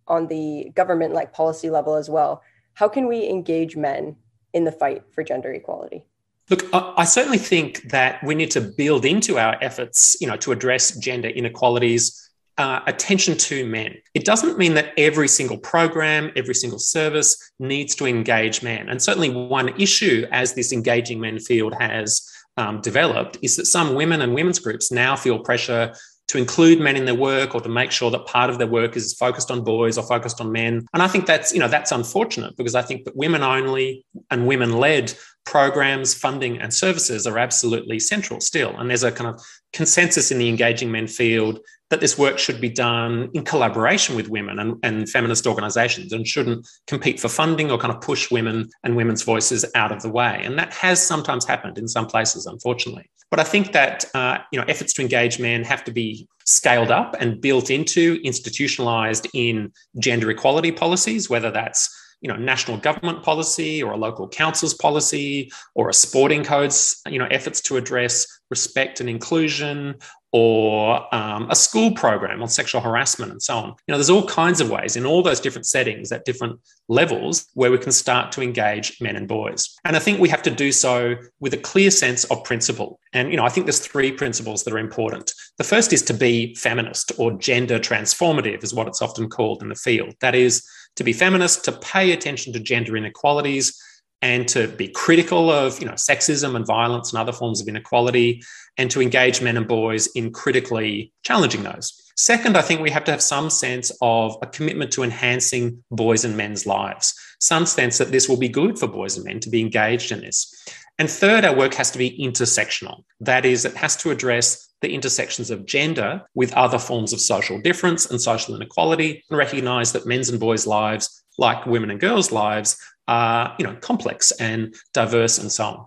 on 0.07 0.27
the 0.27 0.71
government 0.75 1.15
like 1.15 1.33
policy 1.33 1.71
level 1.71 1.95
as 1.95 2.07
well, 2.07 2.43
how 2.75 2.87
can 2.87 3.07
we 3.07 3.27
engage 3.27 3.75
men 3.75 4.15
in 4.53 4.63
the 4.63 4.71
fight 4.71 5.01
for 5.09 5.23
gender 5.23 5.51
equality? 5.51 6.05
Look, 6.51 6.65
I 6.71 7.05
certainly 7.05 7.39
think 7.39 7.89
that 7.89 8.23
we 8.23 8.35
need 8.35 8.51
to 8.51 8.61
build 8.61 9.05
into 9.05 9.39
our 9.39 9.57
efforts, 9.59 10.15
you 10.21 10.27
know, 10.27 10.37
to 10.37 10.51
address 10.51 10.95
gender 10.95 11.29
inequalities, 11.29 12.26
uh, 12.57 12.81
attention 12.87 13.37
to 13.37 13.65
men. 13.65 13.95
It 14.13 14.25
doesn't 14.25 14.57
mean 14.57 14.73
that 14.73 14.93
every 14.97 15.27
single 15.27 15.57
program, 15.57 16.31
every 16.35 16.55
single 16.55 16.79
service 16.79 17.51
needs 17.59 17.95
to 17.95 18.05
engage 18.05 18.63
men. 18.63 18.89
And 18.89 19.01
certainly, 19.01 19.29
one 19.29 19.69
issue 19.79 20.27
as 20.31 20.53
this 20.53 20.71
engaging 20.71 21.19
men 21.19 21.39
field 21.39 21.75
has 21.79 22.27
um, 22.57 22.81
developed 22.81 23.37
is 23.43 23.55
that 23.57 23.67
some 23.67 23.93
women 23.93 24.21
and 24.21 24.33
women's 24.33 24.59
groups 24.59 24.91
now 24.91 25.15
feel 25.15 25.39
pressure 25.39 25.93
to 26.27 26.37
include 26.37 26.81
men 26.81 26.97
in 26.97 27.05
their 27.05 27.15
work 27.15 27.55
or 27.55 27.61
to 27.61 27.69
make 27.69 27.89
sure 27.89 28.11
that 28.11 28.25
part 28.25 28.49
of 28.49 28.57
their 28.57 28.67
work 28.67 28.97
is 28.97 29.13
focused 29.13 29.49
on 29.49 29.63
boys 29.63 29.97
or 29.97 30.05
focused 30.05 30.41
on 30.41 30.51
men. 30.51 30.85
And 30.93 31.01
I 31.01 31.07
think 31.07 31.25
that's, 31.25 31.53
you 31.53 31.59
know, 31.59 31.69
that's 31.69 31.91
unfortunate 31.91 32.57
because 32.57 32.75
I 32.75 32.81
think 32.81 33.05
that 33.05 33.15
women 33.15 33.43
only 33.43 34.03
and 34.29 34.45
women 34.45 34.73
led 34.73 35.13
programs, 35.45 36.13
funding, 36.13 36.59
and 36.59 36.73
services 36.73 37.25
are 37.25 37.37
absolutely 37.37 37.99
central 37.99 38.41
still. 38.41 38.77
And 38.77 38.89
there's 38.89 39.03
a 39.03 39.11
kind 39.11 39.33
of 39.33 39.41
consensus 39.71 40.29
in 40.29 40.37
the 40.37 40.49
engaging 40.49 40.91
men 40.91 41.07
field 41.07 41.61
that 41.89 42.01
this 42.01 42.17
work 42.17 42.37
should 42.37 42.59
be 42.59 42.69
done 42.69 43.29
in 43.33 43.43
collaboration 43.43 44.15
with 44.15 44.29
women 44.29 44.59
and, 44.59 44.75
and 44.83 45.09
feminist 45.09 45.47
organizations 45.47 46.11
and 46.11 46.27
shouldn't 46.27 46.67
compete 46.85 47.19
for 47.19 47.29
funding 47.29 47.71
or 47.71 47.77
kind 47.77 47.93
of 47.93 48.01
push 48.01 48.29
women 48.29 48.69
and 48.83 48.95
women's 48.95 49.23
voices 49.23 49.65
out 49.75 49.91
of 49.91 50.01
the 50.01 50.09
way. 50.09 50.41
And 50.43 50.57
that 50.59 50.73
has 50.73 51.05
sometimes 51.05 51.45
happened 51.45 51.77
in 51.77 51.87
some 51.87 52.05
places, 52.07 52.45
unfortunately. 52.45 53.09
But 53.29 53.39
I 53.39 53.43
think 53.43 53.73
that 53.73 54.05
uh, 54.13 54.39
you 54.51 54.59
know 54.59 54.65
efforts 54.67 54.93
to 54.93 55.01
engage 55.01 55.39
men 55.39 55.63
have 55.63 55.83
to 55.85 55.91
be 55.91 56.27
scaled 56.45 56.91
up 56.91 57.15
and 57.19 57.41
built 57.41 57.69
into, 57.69 58.19
institutionalized 58.23 59.27
in 59.33 59.71
gender 59.99 60.29
equality 60.31 60.71
policies, 60.71 61.29
whether 61.29 61.51
that's 61.51 61.93
you 62.21 62.29
know 62.29 62.37
national 62.37 62.77
government 62.77 63.23
policy 63.23 63.83
or 63.83 63.91
a 63.91 63.97
local 63.97 64.27
council's 64.27 64.73
policy 64.73 65.51
or 65.75 65.89
a 65.89 65.93
sporting 65.93 66.43
code's 66.43 67.01
you 67.07 67.19
know 67.19 67.27
efforts 67.29 67.61
to 67.61 67.77
address 67.77 68.25
respect 68.49 68.99
and 68.99 69.09
inclusion 69.09 69.95
or 70.33 71.13
um, 71.15 71.49
a 71.49 71.55
school 71.55 71.91
program 71.91 72.41
on 72.41 72.49
sexual 72.49 72.81
harassment 72.81 73.31
and 73.31 73.41
so 73.41 73.57
on. 73.57 73.67
You 73.69 73.91
know, 73.91 73.97
there's 73.97 74.09
all 74.09 74.25
kinds 74.25 74.59
of 74.59 74.69
ways 74.69 74.95
in 74.95 75.05
all 75.05 75.23
those 75.23 75.39
different 75.39 75.65
settings 75.65 76.11
at 76.11 76.25
different 76.25 76.59
levels 76.89 77.47
where 77.53 77.71
we 77.71 77.77
can 77.77 77.91
start 77.91 78.31
to 78.33 78.41
engage 78.41 78.99
men 78.99 79.15
and 79.15 79.27
boys. 79.27 79.75
And 79.85 79.95
I 79.95 79.99
think 79.99 80.19
we 80.19 80.29
have 80.29 80.43
to 80.43 80.51
do 80.51 80.71
so 80.71 81.15
with 81.39 81.53
a 81.53 81.57
clear 81.57 81.91
sense 81.91 82.25
of 82.25 82.43
principle. 82.43 82.99
And, 83.13 83.31
you 83.31 83.37
know, 83.37 83.45
I 83.45 83.49
think 83.49 83.65
there's 83.65 83.79
three 83.79 84.11
principles 84.11 84.63
that 84.63 84.73
are 84.73 84.79
important. 84.79 85.31
The 85.57 85.63
first 85.63 85.93
is 85.93 86.01
to 86.03 86.13
be 86.13 86.55
feminist 86.55 87.13
or 87.17 87.31
gender 87.31 87.79
transformative, 87.79 88.63
is 88.63 88.73
what 88.73 88.87
it's 88.87 89.01
often 89.01 89.29
called 89.29 89.61
in 89.61 89.69
the 89.69 89.75
field. 89.75 90.13
That 90.19 90.35
is, 90.35 90.67
to 90.97 91.03
be 91.03 91.13
feminist, 91.13 91.63
to 91.65 91.71
pay 91.71 92.11
attention 92.11 92.51
to 92.53 92.59
gender 92.59 92.97
inequalities 92.97 93.81
and 94.21 94.47
to 94.47 94.67
be 94.67 94.87
critical 94.87 95.51
of 95.51 95.79
you 95.79 95.85
know 95.85 95.93
sexism 95.93 96.55
and 96.55 96.65
violence 96.65 97.11
and 97.11 97.19
other 97.19 97.33
forms 97.33 97.61
of 97.61 97.67
inequality 97.67 98.41
and 98.77 98.89
to 98.91 99.01
engage 99.01 99.41
men 99.41 99.57
and 99.57 99.67
boys 99.67 100.07
in 100.15 100.31
critically 100.31 101.11
challenging 101.23 101.63
those. 101.63 102.03
Second 102.15 102.57
i 102.57 102.61
think 102.61 102.81
we 102.81 102.89
have 102.89 103.03
to 103.03 103.11
have 103.11 103.21
some 103.21 103.49
sense 103.49 103.91
of 104.01 104.35
a 104.41 104.47
commitment 104.47 104.91
to 104.91 105.03
enhancing 105.03 105.83
boys 105.91 106.25
and 106.25 106.35
men's 106.35 106.65
lives 106.65 107.13
some 107.39 107.65
sense 107.65 107.97
that 107.97 108.11
this 108.11 108.27
will 108.27 108.37
be 108.37 108.49
good 108.49 108.79
for 108.79 108.87
boys 108.87 109.15
and 109.15 109.25
men 109.25 109.39
to 109.41 109.49
be 109.49 109.61
engaged 109.61 110.11
in 110.11 110.21
this. 110.21 110.53
And 110.99 111.09
third 111.09 111.45
our 111.45 111.55
work 111.55 111.75
has 111.75 111.91
to 111.91 111.97
be 111.97 112.17
intersectional. 112.19 113.03
That 113.19 113.45
is 113.45 113.65
it 113.65 113.75
has 113.75 113.95
to 113.97 114.11
address 114.11 114.67
the 114.81 114.93
intersections 114.93 115.51
of 115.51 115.65
gender 115.65 116.23
with 116.33 116.53
other 116.53 116.79
forms 116.79 117.13
of 117.13 117.19
social 117.19 117.59
difference 117.61 118.09
and 118.09 118.21
social 118.21 118.55
inequality 118.55 119.23
and 119.29 119.37
recognize 119.37 119.91
that 119.93 120.05
men's 120.05 120.29
and 120.29 120.39
boys 120.39 120.65
lives 120.65 121.23
like 121.37 121.65
women 121.65 121.91
and 121.91 121.99
girls 121.99 122.31
lives 122.31 122.77
are 123.07 123.55
you 123.57 123.65
know 123.65 123.75
complex 123.75 124.31
and 124.31 124.75
diverse 124.93 125.37
and 125.37 125.51
so 125.51 125.65
on. 125.65 125.85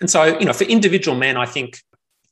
And 0.00 0.10
so 0.10 0.38
you 0.38 0.44
know 0.44 0.52
for 0.52 0.64
individual 0.64 1.16
men, 1.16 1.36
I 1.36 1.46
think 1.46 1.78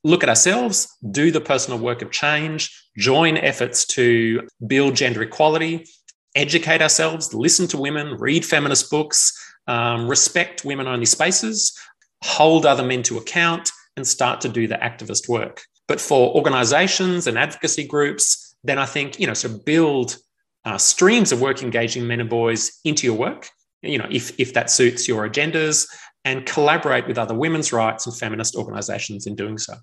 look 0.04 0.22
at 0.22 0.28
ourselves, 0.28 0.96
do 1.10 1.30
the 1.30 1.40
personal 1.40 1.78
work 1.78 2.02
of 2.02 2.10
change, 2.10 2.70
join 2.96 3.36
efforts 3.36 3.84
to 3.84 4.48
build 4.66 4.96
gender 4.96 5.22
equality, 5.22 5.86
educate 6.34 6.80
ourselves, 6.80 7.34
listen 7.34 7.66
to 7.68 7.78
women, 7.78 8.16
read 8.18 8.44
feminist 8.44 8.90
books, 8.90 9.32
um, 9.66 10.08
respect 10.08 10.64
women 10.64 10.86
only 10.86 11.06
spaces, 11.06 11.78
hold 12.24 12.66
other 12.66 12.82
men 12.82 13.02
to 13.02 13.18
account, 13.18 13.70
and 13.96 14.06
start 14.06 14.40
to 14.40 14.48
do 14.48 14.66
the 14.66 14.76
activist 14.76 15.28
work. 15.28 15.62
But 15.86 16.00
for 16.00 16.34
organizations 16.34 17.26
and 17.26 17.36
advocacy 17.36 17.86
groups, 17.86 18.56
then 18.62 18.78
I 18.78 18.86
think, 18.86 19.18
you 19.18 19.26
know, 19.26 19.34
so 19.34 19.48
build 19.48 20.16
uh, 20.64 20.78
streams 20.78 21.32
of 21.32 21.40
work 21.40 21.62
engaging 21.62 22.06
men 22.06 22.20
and 22.20 22.30
boys 22.30 22.78
into 22.84 23.06
your 23.06 23.16
work 23.16 23.50
you 23.82 23.98
know, 23.98 24.06
if, 24.10 24.38
if 24.38 24.54
that 24.54 24.70
suits 24.70 25.08
your 25.08 25.28
agendas, 25.28 25.88
and 26.24 26.46
collaborate 26.46 27.06
with 27.06 27.18
other 27.18 27.34
women's 27.34 27.70
rights 27.72 28.06
and 28.06 28.16
feminist 28.16 28.54
organizations 28.54 29.26
in 29.26 29.34
doing 29.34 29.58
so. 29.58 29.74